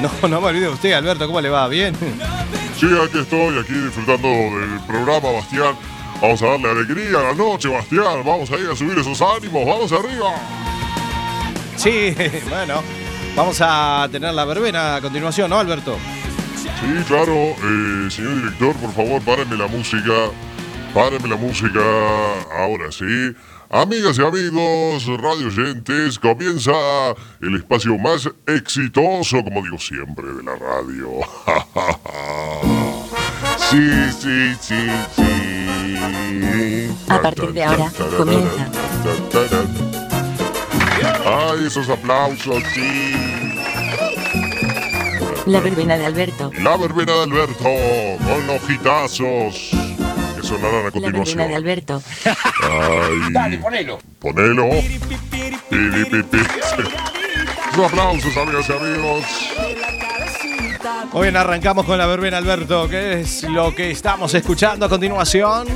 No, 0.00 0.28
no 0.28 0.40
me 0.40 0.46
olvide 0.48 0.66
de 0.66 0.68
usted, 0.68 0.92
Alberto, 0.92 1.26
¿cómo 1.26 1.40
le 1.40 1.48
va? 1.48 1.68
¿Bien? 1.68 1.94
Sí, 2.78 2.86
aquí 2.86 3.18
estoy, 3.18 3.58
aquí 3.58 3.72
disfrutando 3.72 4.28
del 4.28 4.80
programa, 4.86 5.32
Bastián. 5.32 5.74
Vamos 6.20 6.42
a 6.42 6.46
darle 6.46 6.70
alegría 6.70 7.18
a 7.18 7.22
la 7.22 7.34
noche, 7.34 7.68
Bastián. 7.68 8.24
Vamos 8.24 8.50
a 8.50 8.56
ir 8.56 8.68
a 8.68 8.76
subir 8.76 8.98
esos 8.98 9.20
ánimos. 9.22 9.66
Vamos 9.66 9.92
arriba. 9.92 10.34
Sí, 11.76 12.14
bueno. 12.48 12.82
Vamos 13.34 13.58
a 13.60 14.08
tener 14.12 14.34
la 14.34 14.44
verbena 14.44 14.96
a 14.96 15.00
continuación, 15.00 15.48
¿no, 15.50 15.58
Alberto? 15.58 15.96
Sí, 16.56 17.04
claro. 17.08 17.32
Eh, 17.32 18.10
señor 18.10 18.36
director, 18.36 18.76
por 18.76 18.92
favor, 18.92 19.22
párenme 19.22 19.56
la 19.56 19.66
música. 19.66 20.12
Párenme 20.94 21.28
la 21.28 21.36
música. 21.36 21.80
Ahora 22.58 22.92
sí. 22.92 23.34
Amigas 23.74 24.18
y 24.18 24.22
amigos, 24.22 25.06
radio 25.06 25.46
oyentes, 25.46 26.18
comienza 26.18 26.72
el 27.40 27.56
espacio 27.56 27.96
más 27.96 28.28
exitoso, 28.46 29.42
como 29.42 29.62
digo 29.62 29.78
siempre, 29.78 30.26
de 30.26 30.42
la 30.42 30.56
radio. 30.56 31.08
sí, 33.70 33.88
sí, 34.20 34.54
sí, 34.60 34.90
sí. 35.16 36.90
A 37.08 37.22
partir 37.22 37.50
de 37.54 37.64
ahora, 37.64 37.90
comienza. 38.18 38.68
Ay, 41.24 41.64
esos 41.66 41.88
aplausos, 41.88 42.62
sí. 42.74 43.14
La 45.46 45.60
verbena 45.60 45.96
de 45.96 46.04
Alberto. 46.04 46.50
La 46.60 46.76
verbena 46.76 47.14
de 47.14 47.22
Alberto, 47.22 47.64
con 47.64 48.46
que 48.46 49.81
sonarán 50.52 50.86
a 50.86 51.00
La 51.00 51.48
de. 51.48 51.54
Alberto. 51.54 52.02
Ay. 52.24 53.32
Dale, 53.32 53.58
ponelo. 53.58 53.98
Ponelo. 54.18 54.68
Los 57.76 57.86
aplausos, 57.86 58.36
amigas 58.36 58.68
y 58.68 58.72
amigos. 58.72 59.24
Muy 61.12 61.22
bien, 61.22 61.36
arrancamos 61.36 61.84
con 61.86 61.98
la 61.98 62.06
verbena, 62.06 62.38
Alberto. 62.38 62.88
¿Qué 62.88 63.20
es 63.20 63.42
lo 63.44 63.74
que 63.74 63.90
estamos 63.90 64.32
escuchando 64.34 64.86
a 64.86 64.88
continuación? 64.88 65.68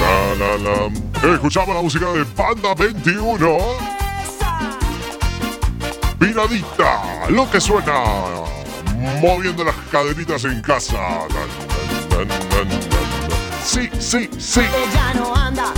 La, 0.00 0.34
la, 0.38 0.58
la. 0.58 1.34
Escuchamos 1.34 1.74
la 1.74 1.82
música 1.82 2.12
de 2.12 2.24
Banda 2.36 2.74
21. 2.74 3.58
Piradita, 6.18 7.28
lo 7.28 7.50
que 7.50 7.60
suena. 7.60 8.04
Moviendo 9.20 9.64
las 9.64 9.74
caderitas 9.90 10.44
en 10.44 10.60
casa. 10.62 10.98
Sí, 13.64 13.90
sí, 13.98 14.30
sí. 14.38 14.60
Ella 14.60 15.12
no 15.16 15.34
anda, 15.34 15.74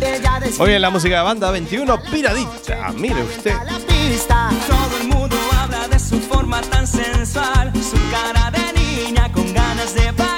ella 0.00 0.40
Muy 0.58 0.68
bien, 0.68 0.80
la 0.80 0.88
música 0.88 1.18
de 1.18 1.22
banda 1.22 1.50
21, 1.50 2.02
piradita. 2.10 2.90
Mire 2.92 3.22
usted. 3.22 3.52
la 3.52 3.78
pista. 3.80 4.50
Todo 4.66 5.00
el 5.02 5.08
mundo 5.08 5.36
habla 5.60 5.88
de 5.88 5.98
su 5.98 6.18
forma 6.20 6.62
tan 6.62 6.86
sensual, 6.86 7.70
su 7.74 7.98
cara 8.10 8.50
de 8.50 8.80
niña 8.80 9.30
con 9.32 9.52
ganas 9.52 9.94
de 9.94 10.10
bailar. 10.12 10.33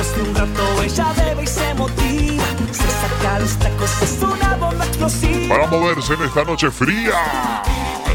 Después 0.00 0.16
de 0.16 0.30
un 0.30 0.34
rato 0.34 0.82
ella 0.82 1.12
bebe 1.12 1.42
y 1.42 1.46
se 1.46 1.74
motiva, 1.74 2.44
se 2.72 2.88
saca 2.88 3.38
los 3.38 3.54
tacos, 3.58 4.02
es 4.02 4.22
una 4.22 4.56
bomba 4.56 4.86
explosiva. 4.86 5.54
Para 5.54 5.66
moverse 5.66 6.14
en 6.14 6.22
esta 6.22 6.42
noche 6.42 6.70
fría. 6.70 7.62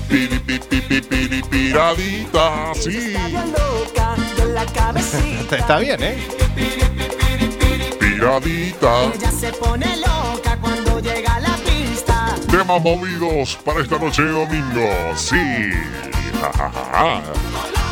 Piri, 0.10 0.40
pi, 0.40 0.58
pi, 0.58 0.82
pi, 0.82 1.02
piri, 1.02 1.44
piradita, 1.44 2.74
sí. 2.74 3.14
Está 5.52 5.78
bien, 5.78 6.02
¿eh? 6.02 6.28
Piradita. 8.00 9.04
Ella 9.14 9.32
se 9.32 9.52
pone 9.52 9.98
loca 9.98 10.58
cuando 10.60 11.00
llega 11.00 11.36
a 11.36 11.40
la 11.40 11.56
pista. 11.58 12.36
Temas 12.50 12.82
movidos 12.82 13.60
para 13.64 13.82
esta 13.82 14.00
noche 14.00 14.24
de 14.24 14.32
domingo. 14.32 14.90
Sí. 15.16 15.72
Ja, 16.42 16.52
ja, 16.52 16.72
ja, 16.72 17.22
ja. 17.22 17.85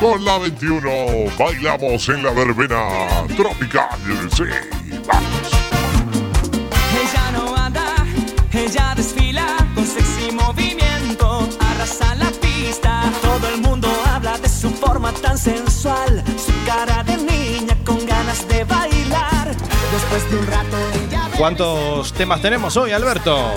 Con 0.00 0.24
la 0.24 0.38
21 0.38 0.90
bailamos 1.38 2.08
en 2.08 2.22
la 2.22 2.30
verbena 2.32 3.26
tropical. 3.36 3.88
Sí, 4.34 4.42
vamos. 5.06 5.30
Ella 7.00 7.30
no 7.32 7.54
anda, 7.56 7.94
ella 8.52 8.94
desfila 8.96 9.56
con 9.74 9.86
sexy 9.86 10.32
movimiento, 10.32 11.48
arrasa 11.60 12.14
la 12.16 12.30
pista. 12.32 13.10
Todo 13.22 13.48
el 13.48 13.60
mundo 13.60 13.88
habla 14.12 14.36
de 14.38 14.48
su 14.48 14.70
forma 14.70 15.12
tan 15.12 15.38
sensual, 15.38 16.22
su 16.36 16.52
cara 16.66 17.02
de 17.04 17.16
niña 17.16 17.76
con 17.84 18.04
ganas 18.06 18.46
de 18.48 18.64
bailar. 18.64 19.54
Después 19.92 20.30
de 20.30 20.36
un 20.38 20.46
rato 20.46 20.76
ella 21.06 21.24
¿Cuántos 21.38 22.12
temas 22.12 22.40
tenemos 22.42 22.76
hoy, 22.76 22.92
Alberto? 22.92 23.54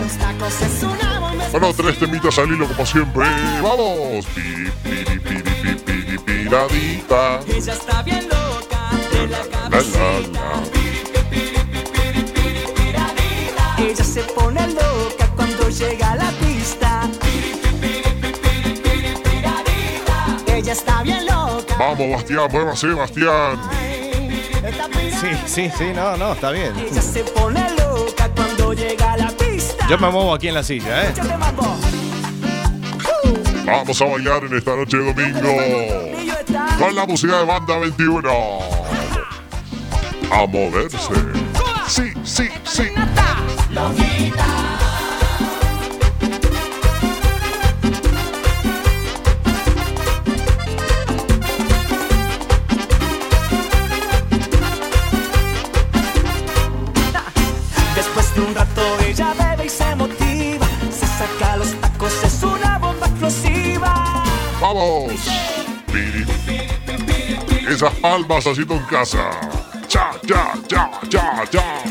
Bueno, 1.51 1.73
tres 1.73 1.99
temitas 1.99 2.37
al 2.39 2.51
hilo 2.51 2.67
como 2.67 2.85
siempre. 2.85 3.25
¡Vamos! 3.61 4.25
Piri, 4.35 4.71
piri, 4.83 5.19
piri, 5.19 5.56
piradita. 6.47 7.39
Ella 7.47 7.73
está 7.73 8.01
bien 8.03 8.27
loca 8.29 8.89
de 9.11 9.27
la 9.27 9.39
La, 9.39 9.49
cabeza. 9.49 9.99
la, 9.99 10.19
la. 10.29 10.63
Ella 13.83 14.03
se 14.03 14.21
pone 14.21 14.67
loca 14.67 15.27
cuando 15.35 15.69
llega 15.69 16.11
a 16.11 16.15
la 16.15 16.31
pista. 16.31 17.09
Ella 20.47 20.71
está 20.73 21.03
bien 21.03 21.25
loca. 21.25 21.75
Vamos, 21.77 22.11
Bastián, 22.11 22.47
muévase, 22.51 22.87
Bastián. 22.87 23.59
Sí, 25.21 25.27
sí, 25.45 25.71
sí, 25.77 25.85
no, 25.95 26.17
no, 26.17 26.33
está 26.33 26.51
bien. 26.51 26.73
Ella 26.77 27.01
se 27.01 27.23
pone 27.23 27.61
loca 27.75 28.29
cuando 28.35 28.73
llega 28.73 29.13
a 29.13 29.17
la 29.17 29.27
pista. 29.31 29.85
Yo 29.89 29.97
me 29.97 30.09
muevo 30.09 30.33
aquí 30.33 30.47
en 30.47 30.53
la 30.55 30.63
silla, 30.63 31.09
¿eh? 31.09 31.13
Vamos 33.65 34.01
a 34.01 34.05
bailar 34.05 34.43
en 34.45 34.57
esta 34.57 34.75
noche 34.75 34.97
de 34.97 35.13
domingo. 35.13 36.16
Con 36.77 36.95
la 36.95 37.05
música 37.05 37.39
de 37.39 37.45
banda 37.45 37.77
21. 37.79 38.29
A 40.31 40.45
moverse. 40.47 40.97
Sí, 41.87 42.13
sí, 42.23 42.49
sí. 42.65 42.83
Esas 67.77 67.93
palmas 67.99 68.43
haciendo 68.47 68.73
en 68.73 68.83
casa. 68.85 69.29
Cha, 69.87 70.09
cha, 70.27 70.53
cha, 70.67 70.89
cha, 71.09 71.43
cha. 71.47 71.83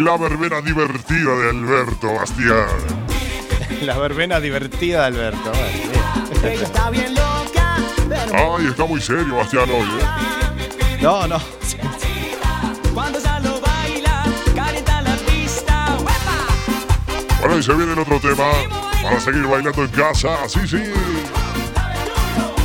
La 0.00 0.16
verbena 0.16 0.60
divertida 0.62 1.36
de 1.36 1.50
Alberto 1.50 2.12
Bastián. 2.12 2.66
La 3.82 3.98
verbena 3.98 4.40
divertida 4.40 5.02
de 5.02 5.06
Alberto. 5.16 5.52
está 6.42 6.90
bien 6.90 7.14
loca, 7.14 7.76
Ay, 8.34 8.66
está 8.66 8.84
muy 8.84 9.00
serio 9.00 9.36
Bastián 9.36 9.70
hoy, 9.70 9.86
¿eh? 9.86 10.98
No, 11.00 11.28
no. 11.28 11.40
cuando 12.92 13.20
ya 13.20 13.38
lo 13.38 13.60
baila, 13.60 14.24
calienta 14.56 15.02
la 15.02 15.14
pista. 15.18 15.96
Bueno, 17.38 17.58
y 17.58 17.62
se 17.62 17.72
viene 17.74 17.92
el 17.92 17.98
otro 18.00 18.18
tema 18.18 18.50
para 19.04 19.20
seguir 19.20 19.46
bailando 19.46 19.84
en 19.84 19.90
casa. 19.90 20.48
Sí, 20.48 20.66
sí. 20.66 20.82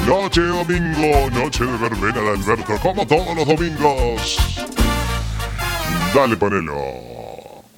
Noche 0.08 0.40
domingo, 0.42 1.30
noche 1.32 1.66
de 1.66 1.78
verbena 1.78 2.22
de 2.22 2.30
Alberto, 2.30 2.78
como 2.82 3.06
todos 3.06 3.36
los 3.36 3.46
domingos. 3.46 4.38
Dale, 6.16 6.38
ponelo. 6.38 6.74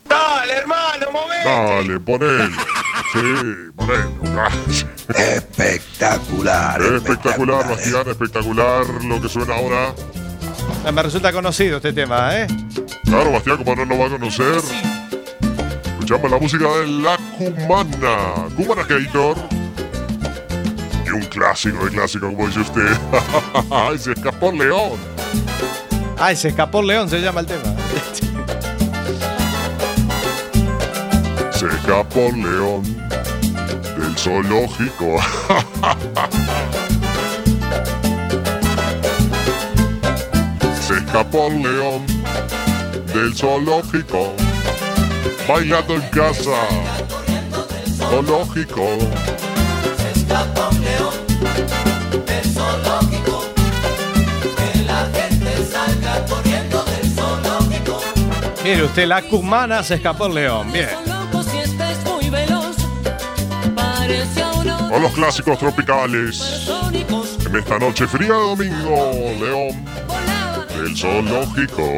Dale, 0.08 0.54
hermano, 0.54 1.12
momento. 1.12 1.50
Dale, 1.50 2.00
ponelo. 2.00 2.56
Sí, 3.12 3.72
ponelo. 3.76 4.48
Espectacular. 5.18 6.80
Espectacular, 6.80 7.68
Bastián, 7.68 8.08
espectacular 8.08 8.86
lo 9.06 9.20
que 9.20 9.28
suena 9.28 9.56
ahora. 9.56 9.96
Me 10.94 11.02
resulta 11.02 11.34
conocido 11.34 11.78
este 11.78 11.94
tema, 11.94 12.38
¿eh? 12.38 12.48
Claro, 13.06 13.32
Bastián, 13.32 13.58
como 13.58 13.76
no 13.76 13.86
lo 13.86 13.98
va 13.98 14.06
a 14.06 14.10
conocer. 14.10 14.62
Escuchamos 15.94 16.30
la 16.30 16.38
música 16.38 16.68
de 16.78 16.88
La 16.88 17.18
Cumana. 17.40 18.48
Cumana 18.56 18.84
Gator. 18.84 19.59
Un 21.20 21.26
clásico 21.26 21.84
de 21.84 21.92
clásico, 21.92 22.28
como 22.28 22.48
dice 22.48 22.62
usted. 22.62 22.98
¡Ay, 23.72 23.98
se 23.98 24.14
escapó 24.14 24.52
el 24.52 24.60
león! 24.60 24.98
Ay, 26.18 26.34
se 26.38 26.48
escapó 26.48 26.80
el 26.80 26.88
león, 26.88 27.10
se 27.10 27.20
llama 27.20 27.42
el 27.42 27.46
tema. 27.46 27.62
Se 31.52 31.66
escapó 31.66 32.28
el 32.28 32.42
león 32.42 32.84
del 33.98 34.18
zoológico. 34.18 35.18
Se 40.88 40.94
escapó 40.94 41.48
el 41.48 41.62
león 41.62 42.08
del 43.14 43.36
zoológico. 43.36 44.34
Bailando 45.48 45.96
en 45.96 46.02
casa. 46.10 46.66
Zoológico. 47.98 48.88
Mire 58.70 58.84
usted, 58.84 59.08
la 59.08 59.24
cumana 59.24 59.82
se 59.82 59.96
escapó 59.96 60.28
el 60.28 60.36
león. 60.36 60.72
Bien. 60.72 60.90
Este 64.08 64.44
a 64.44 65.00
los 65.00 65.12
clásicos 65.14 65.58
tropicales. 65.58 66.70
En 67.48 67.56
esta 67.56 67.80
noche 67.80 68.06
fría 68.06 68.28
de 68.28 68.40
domingo, 68.40 69.12
León 69.40 69.86
del 70.84 70.96
zoológico. 70.96 71.82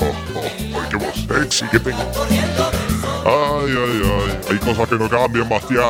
Ay, 0.00 0.74
qué 0.90 0.96
voz 0.96 1.14
sexy 1.28 1.66
que 1.68 1.78
tengo. 1.78 1.98
Ay, 3.24 3.72
ay, 3.76 4.02
ay. 4.02 4.38
Hay 4.50 4.58
cosas 4.58 4.88
que 4.88 4.96
no 4.96 5.08
cambian, 5.08 5.48
Bastián. 5.48 5.84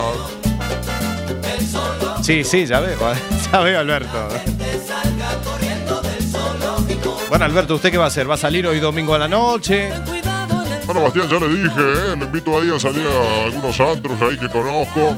Sí, 2.23 2.45
sí, 2.45 2.67
ya 2.67 2.81
veo. 2.81 2.99
Ya 3.53 3.61
veo, 3.61 3.81
Alberto. 3.81 4.29
Bueno, 7.29 7.45
Alberto, 7.45 7.75
¿usted 7.77 7.91
qué 7.91 7.99
va 7.99 8.05
a 8.05 8.09
hacer? 8.09 8.29
¿Va 8.29 8.35
a 8.35 8.39
salir 8.39 8.67
hoy 8.67 8.81
domingo 8.81 9.15
a 9.15 9.19
la 9.19 9.29
noche? 9.29 9.91
Bueno, 10.87 11.03
Bastián, 11.03 11.29
ya 11.29 11.39
le 11.39 11.49
dije, 11.49 11.81
¿eh? 11.81 12.17
Le 12.19 12.25
invito 12.25 12.61
ahí 12.61 12.71
a 12.75 12.81
salir 12.81 13.07
a 13.07 13.45
algunos 13.45 13.79
antros 13.81 14.21
ahí 14.23 14.37
que 14.37 14.49
conozco. 14.49 15.17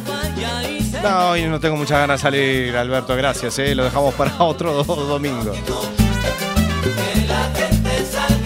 No, 1.03 1.31
hoy 1.31 1.45
no 1.47 1.59
tengo 1.59 1.77
muchas 1.77 1.99
ganas 1.99 2.21
de 2.21 2.23
salir, 2.23 2.77
Alberto, 2.77 3.17
gracias, 3.17 3.59
¿eh? 3.59 3.75
Lo 3.75 3.85
dejamos 3.85 4.15
para 4.15 4.33
otro 4.43 4.73
do- 4.85 4.85
domingo. 5.07 5.53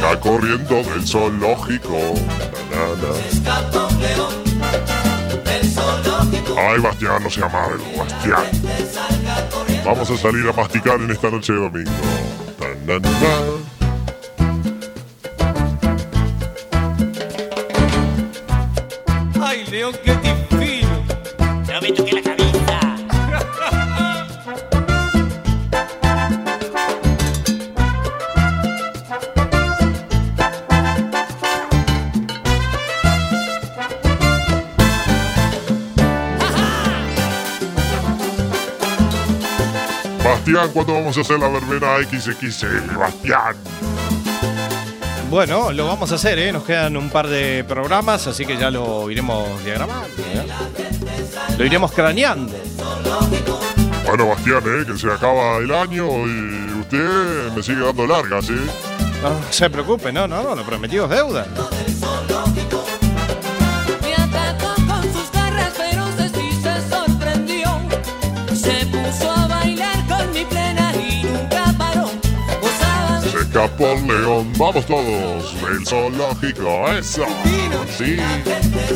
Ya 0.01 0.21
corriendo 0.21 0.77
del 0.85 1.07
zoológico. 1.07 1.99
Na, 2.71 2.77
na, 2.79 3.09
na. 6.55 6.71
Ay, 6.71 6.79
Bastián, 6.81 7.23
no 7.23 7.31
sea 7.31 7.47
amargo, 7.47 7.85
Bastián. 7.99 8.45
Vamos 9.85 10.11
a 10.11 10.17
salir 10.17 10.49
a 10.49 10.53
masticar 10.53 11.01
en 11.01 11.11
esta 11.11 11.31
noche 11.31 11.53
de 11.53 11.59
domingo. 11.61 11.91
Na, 12.87 13.01
na, 13.01 13.11
na. 13.11 13.31
Ay, 19.45 19.65
León, 19.73 19.93
qué 20.05 20.16
¿cuándo 40.77 40.93
vamos 40.93 41.17
a 41.17 41.23
hacer 41.23 41.39
la 41.39 41.49
verbena 41.49 41.97
XXL? 42.05 42.99
Bastián. 42.99 43.57
Bueno, 45.31 45.73
lo 45.73 45.87
vamos 45.87 46.13
a 46.13 46.17
hacer, 46.17 46.39
¿eh? 46.39 46.53
Nos 46.53 46.65
quedan 46.65 46.99
un 46.99 47.09
par 47.09 47.29
de 47.29 47.65
programas, 47.65 48.27
así 48.27 48.45
que 48.45 48.59
ya 48.59 48.71
lo 48.71 49.11
iremos 49.11 49.65
diagramando. 49.65 50.07
¿eh? 50.19 50.47
Lo 51.57 51.65
iremos 51.65 51.93
craneando. 51.93 52.53
Bueno, 54.05 54.29
Bastián, 54.29 54.63
¿eh? 54.67 54.85
Que 54.87 54.99
se 54.99 55.11
acaba 55.11 55.57
el 55.57 55.73
año 55.73 56.09
y 56.27 56.81
usted 56.81 57.53
me 57.57 57.63
sigue 57.63 57.81
dando 57.81 58.07
largas, 58.07 58.45
¿sí? 58.45 58.57
No 59.23 59.41
se 59.49 59.71
preocupe, 59.71 60.13
no, 60.13 60.29
no, 60.29 60.43
no, 60.43 60.55
lo 60.55 60.63
prometido 60.63 61.07
es 61.07 61.11
deuda. 61.11 61.47
Napoleón. 73.79 74.53
Vamos 74.59 74.87
todos 74.87 75.61
del 75.61 75.87
zoológico, 75.87 76.89
eso. 76.93 77.27
Sí, 77.97 78.17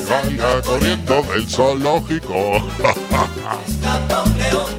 vaya 0.08 0.62
corriendo 0.62 1.22
del 1.22 1.48
zoológico. 1.48 2.34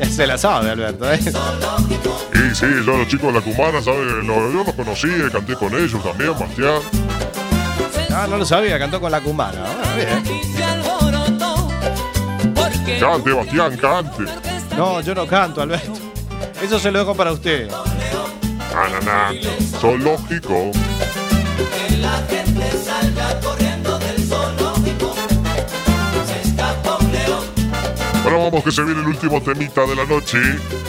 Se 0.10 0.26
la 0.26 0.38
sabe, 0.38 0.72
Alberto. 0.72 1.12
¿eh? 1.12 1.20
y 1.22 2.56
sí, 2.56 2.66
yo 2.86 2.97
los 2.97 3.08
chicos 3.08 3.34
de 3.34 3.39
la 3.39 3.41
cumana, 3.41 3.82
¿sabes? 3.82 4.26
Yo 4.26 4.39
los 4.49 4.74
conocí, 4.74 5.10
canté 5.32 5.56
con 5.56 5.74
ellos 5.76 6.04
también, 6.04 6.32
Bastián. 6.38 6.82
Ah, 8.14 8.28
no 8.30 8.38
lo 8.38 8.45
sabía, 8.45 8.78
cantó 8.80 8.99
con 8.99 9.12
la 9.12 9.22
cumana. 9.22 9.62
Bueno, 9.62 10.22
bien. 10.24 10.41
Cante, 12.99 13.32
Bastián, 13.32 13.78
cante. 13.78 14.26
No, 14.76 15.02
yo 15.02 15.16
no 15.16 15.28
canto, 15.28 15.62
Alberto. 15.62 15.93
Eso 16.62 16.80
se 16.80 16.91
lo 16.91 16.99
dejo 16.99 17.16
para 17.16 17.32
usted. 17.32 17.70
Ananá, 18.91 19.31
zoológico. 19.79 20.71
Ahora 28.23 28.37
vamos 28.37 28.63
que 28.63 28.71
se 28.71 28.83
viene 28.83 29.01
el 29.01 29.07
último 29.07 29.41
temita 29.41 29.85
de 29.85 29.95
la 29.95 30.05
noche 30.05 30.37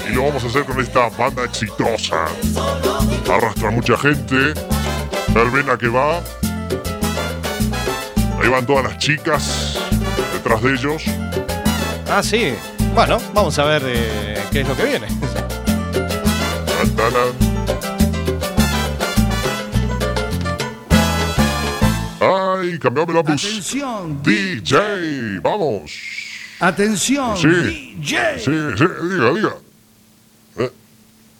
y 0.08 0.14
lo 0.14 0.24
vamos 0.24 0.42
a 0.44 0.46
hacer 0.48 0.64
con 0.64 0.80
esta 0.80 1.08
banda 1.10 1.44
exitosa. 1.44 2.26
Arrastra 3.30 3.70
mucha 3.70 3.96
gente. 3.96 4.54
Verbena 5.28 5.78
que 5.78 5.88
va. 5.88 6.18
Ahí 8.40 8.48
van 8.48 8.66
todas 8.66 8.84
las 8.84 8.98
chicas 8.98 9.78
detrás 10.32 10.62
de 10.62 10.74
ellos. 10.74 11.04
Ah, 12.10 12.22
sí. 12.22 12.54
Bueno, 12.94 13.18
vamos 13.32 13.58
a 13.58 13.64
ver 13.64 13.82
eh, 13.86 14.42
qué 14.50 14.60
es 14.60 14.68
lo 14.68 14.76
que 14.76 14.84
viene. 14.84 15.06
Ay, 22.72 22.78
cambiame 22.78 23.12
la 23.12 23.22
música. 23.22 23.52
Atención, 23.52 24.22
DJ, 24.22 25.40
vamos. 25.42 25.92
atención, 26.58 27.36
Sí. 27.36 27.48
DJ. 27.98 28.38
Sí, 28.38 28.50
sí, 28.78 28.84
diga, 29.10 29.30
diga. 29.34 29.54
Eh, 30.58 30.70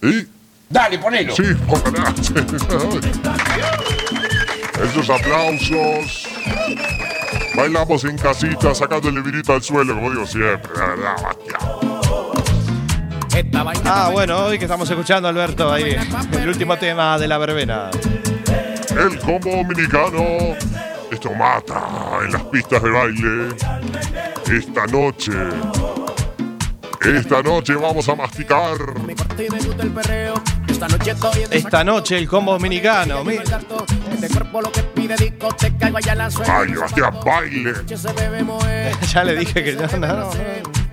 ¿Y? 0.03 0.27
Dale, 0.69 0.99
ponelo. 0.99 1.35
Sí, 1.35 1.43
ojalá. 1.69 2.15
Esos 4.85 5.09
aplausos. 5.11 6.29
Bailamos 7.55 8.05
en 8.05 8.19
casita, 8.19 8.75
sacando 8.75 9.09
el 9.09 9.15
librito 9.17 9.53
al 9.55 9.63
suelo, 9.63 9.95
como 9.95 10.11
digo 10.11 10.27
siempre, 10.27 10.71
la 10.77 10.87
verdad, 10.87 11.15
Bastián. 11.23 11.61
Ah, 13.85 14.11
bueno, 14.13 14.45
hoy 14.47 14.59
que 14.59 14.65
estamos 14.65 14.89
escuchando, 14.91 15.29
Alberto, 15.29 15.71
ahí, 15.73 15.97
el 16.33 16.49
último 16.49 16.77
tema 16.79 17.19
de 17.19 17.29
la 17.29 17.39
verbena. 17.39 17.91
El 18.91 19.19
combo 19.21 19.51
dominicano. 19.57 20.57
Esto 21.13 21.31
mata 21.35 22.21
en 22.25 22.33
las 22.33 22.43
pistas 22.45 22.83
de 22.83 22.91
baile. 22.91 23.49
Esta 24.51 24.87
noche. 24.87 25.33
Esta 27.03 27.43
noche 27.43 27.75
vamos 27.75 28.09
a 28.09 28.15
masticar. 28.15 28.79
Esta 30.69 30.89
noche 30.89 31.11
estoy 31.11 31.43
en 31.43 31.53
Esta 31.53 31.85
noche 31.85 32.17
el 32.17 32.27
combo 32.27 32.53
dominicano. 32.53 33.23
Este. 33.31 33.43
Ay, 36.49 36.73
Bastián, 36.73 37.15
baile. 37.23 37.75
Ya 39.13 39.25
le 39.25 39.37
dije 39.37 39.63
que 39.63 39.73
no, 39.75 39.87
no, 39.99 40.17
no. 40.17 40.31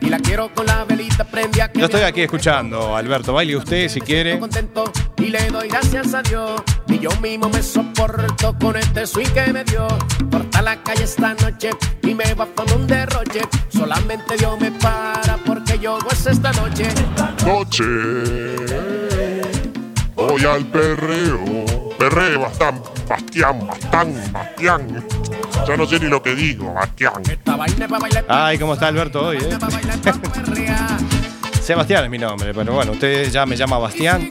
y 0.02 0.10
la 0.10 0.20
quiero 0.20 0.54
con 0.54 0.66
la 0.66 0.84
velita 0.84 1.24
prendida 1.24 1.72
que 1.72 1.80
Yo 1.80 1.86
estoy 1.86 2.02
me 2.02 2.08
aquí 2.08 2.22
escuchando, 2.24 2.94
Alberto. 2.94 3.32
Baile 3.32 3.56
usted 3.56 3.88
si 3.88 4.02
quiere. 4.02 4.38
contento 4.38 4.92
y 5.18 5.28
le 5.28 5.48
doy 5.48 5.70
gracias 5.70 6.14
a 6.14 6.22
Dios. 6.22 6.62
Y 6.90 7.00
yo 7.00 7.10
mismo 7.22 7.50
me 7.50 7.62
soporto 7.62 8.56
con 8.60 8.76
este 8.76 9.06
swing 9.06 9.28
que 9.28 9.54
me 9.54 9.64
dio. 9.64 9.88
Corta 10.32 10.62
la 10.62 10.82
calle 10.84 11.04
esta 11.04 11.34
noche 11.36 11.70
y 12.02 12.14
me 12.16 12.34
va 12.34 12.48
con 12.56 12.70
un 12.72 12.88
derroche. 12.88 13.42
Solamente 13.70 14.36
Dios 14.38 14.60
me 14.60 14.72
para 14.72 15.38
porque 15.46 15.78
yo 15.80 16.00
gozo 16.00 16.30
esta 16.32 16.52
noche. 16.54 16.88
Noche. 17.46 17.86
Voy 20.16 20.44
al 20.46 20.66
perreo. 20.66 21.66
Perreo, 21.98 22.42
Bastián, 22.42 22.82
Bastián, 23.08 23.68
Bastián, 23.68 24.32
Bastián. 24.32 25.06
Ya 25.68 25.78
no 25.78 25.86
sé 25.86 26.00
ni 26.00 26.08
lo 26.08 26.22
que 26.24 26.34
digo, 26.34 26.74
Bastián. 26.74 27.22
Ay, 28.28 28.58
¿cómo 28.58 28.74
está 28.74 28.88
Alberto 28.88 29.28
hoy? 29.28 29.38
eh? 29.38 29.58
Sebastián 31.62 32.06
es 32.06 32.10
mi 32.10 32.18
nombre, 32.18 32.54
pero 32.54 32.74
bueno, 32.74 32.94
usted 32.94 33.30
ya 33.32 33.46
me 33.46 33.56
llama 33.56 33.78
Bastián. 33.78 34.30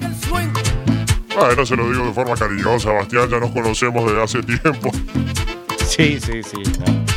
Bueno, 1.38 1.64
se 1.64 1.76
lo 1.76 1.88
digo 1.88 2.04
de 2.06 2.12
forma 2.12 2.34
cariñosa, 2.34 2.90
Bastián, 2.90 3.28
ya 3.30 3.38
nos 3.38 3.52
conocemos 3.52 4.04
desde 4.06 4.22
hace 4.22 4.42
tiempo. 4.42 4.90
Sí, 5.86 6.18
sí, 6.20 6.42
sí. 6.42 6.62
no. 6.80 7.08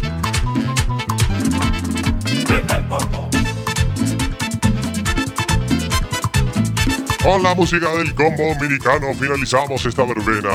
Con 7.24 7.44
la 7.44 7.56
música 7.56 7.92
del 7.96 8.14
combo 8.14 8.44
dominicano 8.44 9.14
finalizamos 9.16 9.86
esta 9.86 10.04
verbena. 10.04 10.50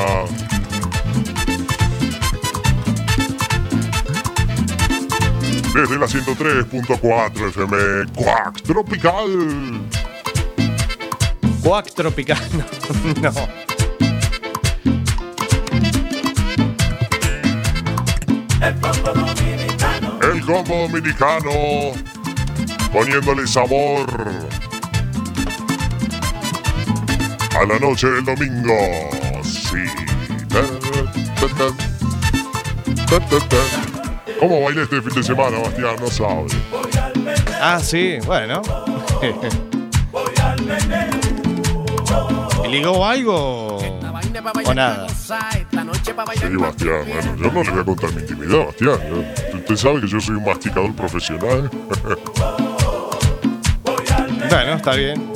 Desde 5.74 5.98
la 5.98 6.06
103.4 6.06 7.48
FM, 7.48 8.12
Quack 8.14 8.62
Tropical. 8.62 9.95
Cuac 11.66 11.90
tropical. 11.94 12.38
No. 13.20 13.32
no. 13.32 13.48
El 20.22 20.44
combo 20.44 20.86
dominicano 20.86 21.50
poniéndole 22.92 23.48
sabor 23.48 24.06
a 27.58 27.64
la 27.64 27.78
noche 27.80 28.06
del 28.10 28.24
domingo. 28.24 28.76
Sí. 29.42 29.82
¿Cómo 34.38 34.62
bailé 34.62 34.82
este 34.84 35.02
fin 35.02 35.14
de 35.14 35.22
semana, 35.24 35.58
Bastián? 35.58 35.96
No 35.98 36.06
sabe. 36.06 36.46
Ah, 37.60 37.80
sí, 37.82 38.18
bueno. 38.24 38.62
¿Y 42.66 42.68
ligó 42.68 43.06
algo? 43.06 43.78
O 44.64 44.74
nada. 44.74 45.08
Sí, 45.08 45.32
Bastián, 46.12 46.56
bueno, 47.06 47.36
yo 47.36 47.52
no 47.52 47.62
le 47.62 47.70
voy 47.70 47.80
a 47.80 47.84
contar 47.84 48.12
mi 48.12 48.20
intimidad, 48.22 48.66
Bastián. 48.66 48.98
Usted 49.54 49.76
sabe 49.76 50.00
que 50.00 50.08
yo 50.08 50.20
soy 50.20 50.36
un 50.36 50.44
masticador 50.44 50.94
profesional. 50.94 51.70
Bueno, 54.48 54.74
está 54.74 54.94
bien. 54.94 55.32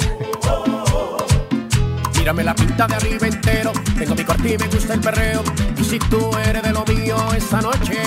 Mírame 2.17 2.45
la 2.45 2.55
pinta 2.55 2.87
de 2.87 2.95
arriba 2.95 3.27
entero. 3.27 3.73
Tengo 3.99 4.15
mi 4.15 4.25
corte 4.25 4.55
y 4.55 4.59
me 4.59 4.69
gusta 4.69 4.95
el 4.95 5.01
perreo. 5.01 5.43
Y 5.77 5.85
si 5.85 5.99
tú 5.99 6.31
eres 6.47 6.63
de 6.63 6.73
lo 6.73 6.85
mío 6.85 7.17
esta 7.37 7.61
noche, 7.61 7.99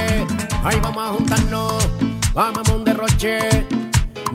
ahí 0.63 0.79
vamos 0.81 1.03
a 1.03 1.13
juntarnos. 1.13 1.89
Vamos 2.33 2.69
a 2.69 2.73
un 2.73 2.85
derroche. 2.85 3.67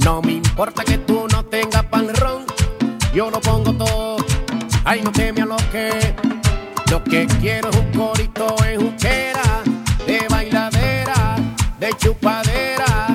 No 0.05 0.21
me 0.21 0.33
importa 0.33 0.85
que 0.85 0.99
tú 0.99 1.27
no 1.33 1.43
tengas 1.47 1.85
pan 1.85 2.15
ron. 2.17 2.45
Yo 3.15 3.31
lo 3.31 3.41
pongo. 3.41 3.68
Ay, 4.91 5.03
no 5.03 5.13
te 5.13 5.31
me 5.35 5.43
aloques. 5.43 6.15
Lo 6.91 7.05
que 7.05 7.27
quiero 7.43 7.69
es 7.69 7.77
un 7.77 7.93
corito 7.93 8.57
en 8.65 8.81
juquera. 8.81 9.63
De 10.07 10.27
bailadera, 10.31 11.37
de 11.79 11.93
chupadera. 11.99 13.09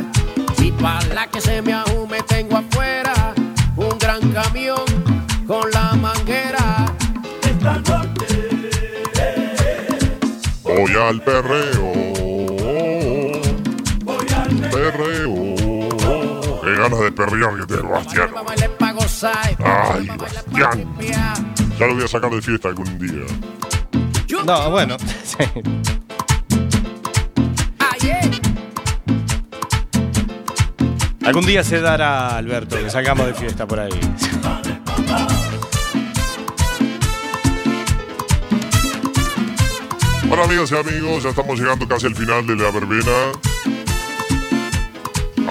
Y 0.59 0.71
para 0.73 1.03
la 1.15 1.25
que 1.25 1.41
se 1.41 1.63
me 1.63 1.73
ahume 1.73 2.21
tengo 2.27 2.57
afuera 2.57 3.33
un 3.75 3.97
gran 3.97 4.21
camión 4.31 4.85
con 5.47 5.71
la 5.71 5.93
manguera. 5.95 6.93
Voy 10.61 10.95
al 10.95 11.21
perreo. 11.23 11.91
Perreo. 14.71 15.33
Qué 16.63 16.71
ganas 16.75 16.99
de 16.99 17.11
perrear 17.11 17.57
que 17.57 17.65
tengo, 17.65 17.89
Bastián. 17.89 18.29
Ay, 19.59 20.07
Bastián. 20.07 21.52
Ya 21.79 21.87
lo 21.87 21.95
voy 21.95 22.03
a 22.03 22.07
sacar 22.07 22.31
de 22.31 22.41
fiesta 22.41 22.69
algún 22.69 22.97
día. 22.99 23.25
No, 24.45 24.69
bueno. 24.69 24.97
sí. 25.23 25.37
Algún 31.25 31.45
día 31.45 31.63
se 31.63 31.79
dará, 31.79 32.35
Alberto, 32.35 32.75
que 32.77 32.89
salgamos 32.89 33.25
de 33.25 33.33
fiesta 33.33 33.65
por 33.65 33.79
ahí. 33.79 33.97
Bueno, 40.27 40.43
amigas 40.43 40.71
y 40.71 40.75
amigos, 40.75 41.23
ya 41.23 41.29
estamos 41.29 41.59
llegando 41.59 41.87
casi 41.87 42.07
al 42.07 42.15
final 42.15 42.45
de 42.45 42.55
la 42.55 42.71
verbena. 42.71 43.31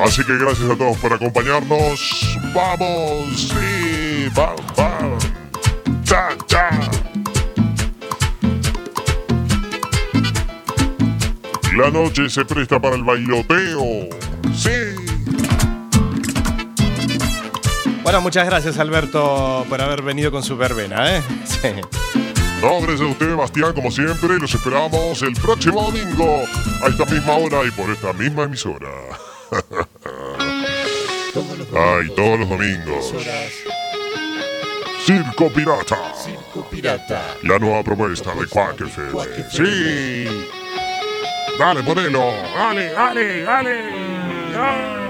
Así 0.04 0.24
que 0.24 0.36
gracias 0.36 0.68
a 0.68 0.76
todos 0.76 0.96
por 0.98 1.12
acompañarnos. 1.12 2.36
¡Vamos! 2.52 3.48
¡Sí! 3.48 4.28
¡Vamos! 4.34 4.91
La 11.82 11.90
noche 11.90 12.30
se 12.30 12.44
presta 12.44 12.80
para 12.80 12.94
el 12.94 13.02
bailoteo. 13.02 14.08
Sí. 14.54 14.70
Bueno, 18.04 18.20
muchas 18.20 18.46
gracias 18.46 18.78
Alberto 18.78 19.66
por 19.68 19.80
haber 19.80 20.02
venido 20.02 20.30
con 20.30 20.44
su 20.44 20.56
verbena, 20.56 21.16
¿eh? 21.16 21.22
Sí. 21.44 21.70
No, 22.62 22.80
gracias 22.82 23.00
a 23.00 23.06
usted, 23.06 23.34
Bastián, 23.34 23.72
como 23.72 23.90
siempre. 23.90 24.38
Los 24.38 24.54
esperamos 24.54 25.20
el 25.22 25.32
próximo 25.32 25.82
domingo 25.82 26.44
a 26.84 26.86
esta 26.86 27.04
misma 27.04 27.32
hora 27.32 27.64
y 27.66 27.72
por 27.72 27.90
esta 27.90 28.12
misma 28.12 28.44
emisora. 28.44 28.88
Ay, 31.74 32.08
todos 32.14 32.38
los 32.38 32.48
domingos. 32.48 33.12
Circo 35.04 35.52
Pirata. 35.52 36.14
Circo 36.14 36.64
Pirata. 36.70 37.34
La 37.42 37.58
nueva 37.58 37.82
propuesta 37.82 38.32
de 38.36 38.46
Quack 38.46 38.82
FM. 38.82 39.24
Sí. 39.50 40.61
Dale, 41.62 41.80
ponelo. 41.84 42.34
Dale, 42.56 42.92
dale, 42.92 43.42
dale. 43.44 45.01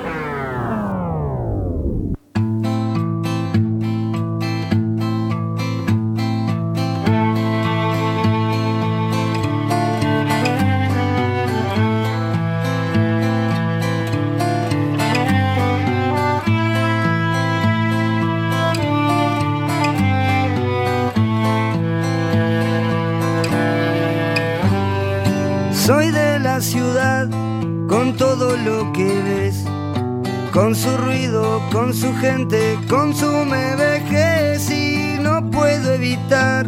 Su 31.93 32.14
gente, 32.14 32.78
con 32.88 33.14
su 33.14 33.30
me 33.45 33.76
vejez 33.76 34.70
y 34.70 35.18
no 35.20 35.51
puedo 35.51 35.95
evitar 35.95 36.66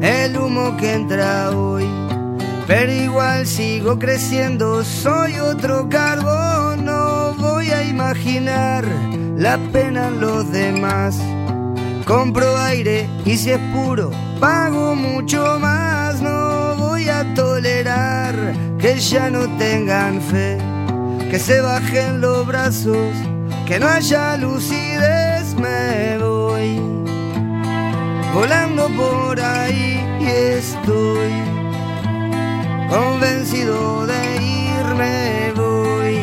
el 0.00 0.36
humo 0.36 0.76
que 0.76 0.94
entra 0.94 1.50
hoy. 1.50 1.86
Pero 2.66 2.92
igual 2.92 3.46
sigo 3.46 3.98
creciendo, 3.98 4.84
soy 4.84 5.38
otro 5.38 5.88
carbón, 5.88 6.84
no 6.84 7.34
voy 7.38 7.70
a 7.70 7.82
imaginar 7.84 8.84
la 9.36 9.56
pena 9.72 10.08
en 10.08 10.20
los 10.20 10.50
demás. 10.52 11.18
Compro 12.04 12.56
aire 12.58 13.08
y 13.24 13.36
si 13.36 13.52
es 13.52 13.60
puro, 13.72 14.10
pago 14.40 14.94
mucho 14.94 15.58
más. 15.58 16.20
No 16.20 16.74
voy 16.76 17.08
a 17.08 17.34
tolerar 17.34 18.34
que 18.78 18.98
ya 18.98 19.30
no 19.30 19.46
tengan 19.56 20.20
fe, 20.20 20.58
que 21.30 21.38
se 21.38 21.60
bajen 21.60 22.20
los 22.20 22.46
brazos, 22.46 23.14
que 23.68 23.78
no 23.78 23.86
haya 23.86 24.38
lucidez. 24.38 25.54
Me 25.54 26.16
voy 26.16 26.80
volando 28.32 28.88
por 28.96 29.38
ahí 29.38 30.02
y 30.18 30.26
estoy 30.26 31.32
convencido 32.88 34.06
de 34.06 34.20
irme. 34.36 35.52
Voy 35.54 36.16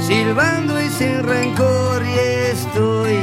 silbando 0.00 0.82
y 0.82 0.88
sin 0.88 1.22
rencor 1.22 2.02
y 2.04 2.18
estoy 2.50 3.18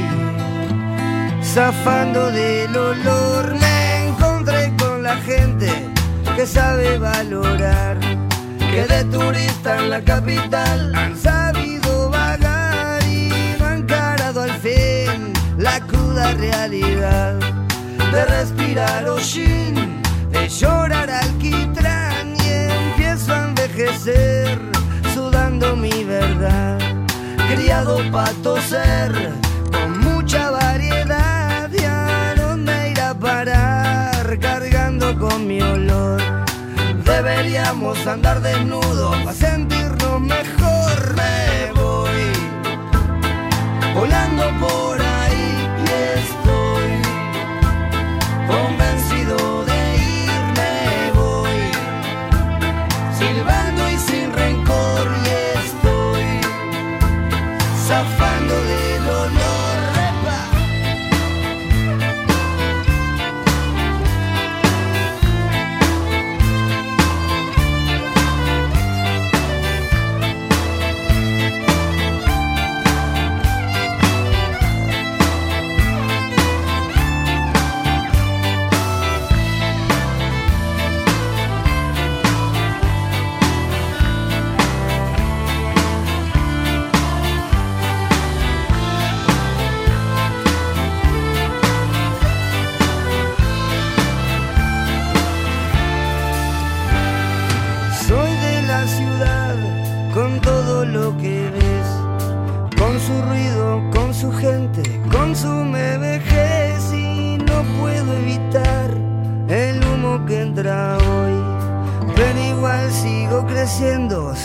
zafando 1.43 2.32
del 2.32 2.78
olor. 2.78 3.56
Me 3.60 4.08
encontré 4.08 4.74
con 4.78 5.04
la 5.04 5.18
gente 5.18 5.70
que 6.38 6.48
sabe 6.48 6.98
valorar, 6.98 7.98
que 8.58 8.86
de 8.88 9.04
turista 9.06 9.80
en 9.80 9.89
la 9.89 10.02
capital 10.02 10.96
han 10.96 11.18
realidad 16.16 17.36
de 18.11 18.26
respirar 18.26 19.07
hollín, 19.09 20.01
de 20.32 20.47
llorar 20.47 21.09
alquitrán 21.09 22.36
y 22.38 22.49
empiezo 22.49 23.34
a 23.34 23.43
envejecer 23.49 24.59
sudando 25.13 25.76
mi 25.76 26.03
verdad, 26.05 26.80
criado 27.49 27.99
para 28.11 28.32
toser 28.43 29.34
con 29.72 29.99
mucha 29.99 30.51
variedad 30.51 31.70
y 31.72 31.84
a 31.84 32.34
dónde 32.38 32.91
ir 32.91 33.01
a 33.01 33.13
parar 33.13 34.39
cargando 34.39 35.18
con 35.20 35.47
mi 35.47 35.61
olor. 35.61 36.22
Deberíamos 37.03 38.07
andar 38.07 38.41
desnudos 38.41 39.18
para 39.18 39.34
sentirnos 39.34 40.05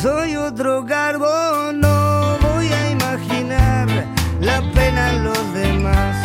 soy 0.03 0.35
otro 0.35 0.85
carbón, 0.85 1.81
no 1.81 2.37
voy 2.43 2.67
a 2.67 2.91
imaginar 2.91 3.87
la 4.41 4.61
pena 4.75 5.13
en 5.13 5.25
los 5.25 5.55
demás. 5.55 6.17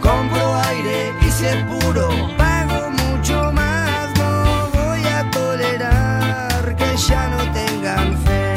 Compro 0.00 0.54
aire 0.68 1.12
y 1.20 1.30
si 1.30 1.44
puro, 1.68 2.08
pago 2.38 2.90
mucho 2.90 3.52
más. 3.52 4.08
No 4.16 4.70
voy 4.72 5.04
a 5.04 5.30
tolerar 5.32 6.74
que 6.76 6.96
ya 6.96 7.28
no 7.28 7.52
tengan 7.52 8.16
fe, 8.24 8.54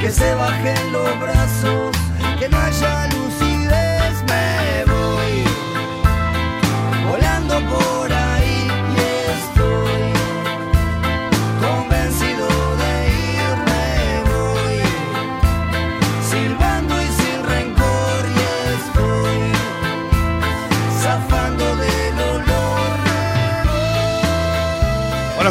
que 0.00 0.10
se 0.10 0.34
bajen 0.34 0.92
los 0.92 1.20
brazos, 1.20 1.96
que 2.40 2.48
no 2.48 2.58
haya 2.58 3.06
lucidez. 3.06 3.17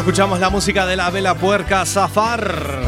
Escuchamos 0.08 0.40
la 0.40 0.48
música 0.48 0.86
de 0.86 0.96
la 0.96 1.10
vela 1.10 1.34
puerca 1.34 1.84
Zafar. 1.84 2.80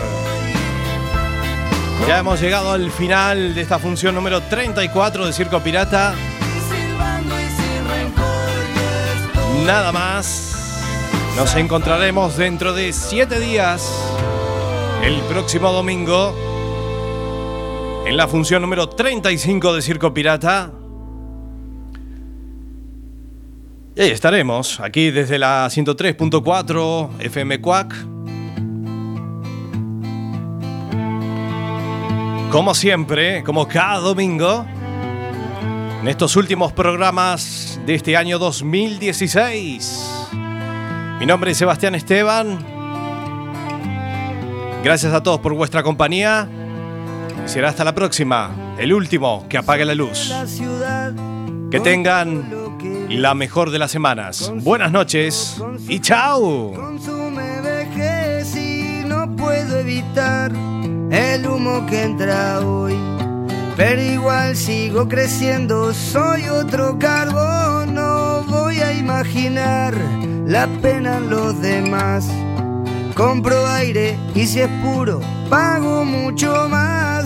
Ya 2.08 2.18
hemos 2.18 2.40
llegado 2.40 2.72
al 2.72 2.90
final 2.90 3.54
de 3.54 3.60
esta 3.60 3.78
función 3.78 4.14
número 4.14 4.40
34 4.40 5.26
de 5.26 5.32
Circo 5.34 5.60
Pirata. 5.60 6.14
Nada 9.66 9.92
más. 9.92 10.82
Nos 11.36 11.54
encontraremos 11.56 12.38
dentro 12.38 12.72
de 12.72 12.90
7 12.90 13.38
días, 13.38 13.92
el 15.04 15.20
próximo 15.24 15.72
domingo, 15.72 16.34
en 18.06 18.16
la 18.16 18.28
función 18.28 18.62
número 18.62 18.88
35 18.88 19.74
de 19.74 19.82
Circo 19.82 20.14
Pirata. 20.14 20.72
Estaremos, 24.08 24.80
aquí 24.80 25.10
desde 25.10 25.38
la 25.38 25.66
103.4 25.66 27.20
FM 27.20 27.60
Quack. 27.60 27.94
Como 32.50 32.74
siempre, 32.74 33.44
como 33.44 33.68
cada 33.68 33.98
domingo, 33.98 34.64
en 36.00 36.08
estos 36.08 36.34
últimos 36.36 36.72
programas 36.72 37.78
de 37.84 37.94
este 37.94 38.16
año 38.16 38.38
2016. 38.38 40.28
Mi 41.18 41.26
nombre 41.26 41.50
es 41.50 41.58
Sebastián 41.58 41.94
Esteban. 41.94 42.58
Gracias 44.82 45.12
a 45.12 45.22
todos 45.22 45.40
por 45.40 45.52
vuestra 45.52 45.82
compañía. 45.82 46.48
Será 47.44 47.68
hasta 47.68 47.84
la 47.84 47.94
próxima, 47.94 48.50
el 48.78 48.94
último 48.94 49.44
que 49.46 49.58
apague 49.58 49.84
la 49.84 49.94
luz. 49.94 50.32
Que 51.70 51.80
tengan 51.80 52.69
la 53.16 53.34
mejor 53.34 53.70
de 53.70 53.78
las 53.78 53.90
semanas. 53.90 54.52
Buenas 54.62 54.92
noches 54.92 55.60
y 55.88 56.00
chao. 56.00 56.72
Consume 56.74 57.60
vejez 57.60 58.56
y 58.56 59.02
no 59.04 59.34
puedo 59.36 59.78
evitar 59.80 60.52
el 61.10 61.46
humo 61.46 61.86
que 61.86 62.02
entra 62.02 62.60
hoy. 62.60 62.94
Pero 63.76 64.02
igual 64.02 64.56
sigo 64.56 65.08
creciendo, 65.08 65.94
soy 65.94 66.48
otro 66.48 66.98
carbón, 66.98 67.94
no 67.94 68.42
voy 68.44 68.80
a 68.80 68.92
imaginar 68.92 69.94
la 70.46 70.66
pena 70.82 71.16
en 71.16 71.30
los 71.30 71.60
demás. 71.60 72.28
Compro 73.14 73.66
aire 73.66 74.18
y 74.34 74.46
si 74.46 74.60
es 74.60 74.68
puro, 74.82 75.20
pago 75.48 76.04
mucho 76.04 76.68
más. 76.68 77.09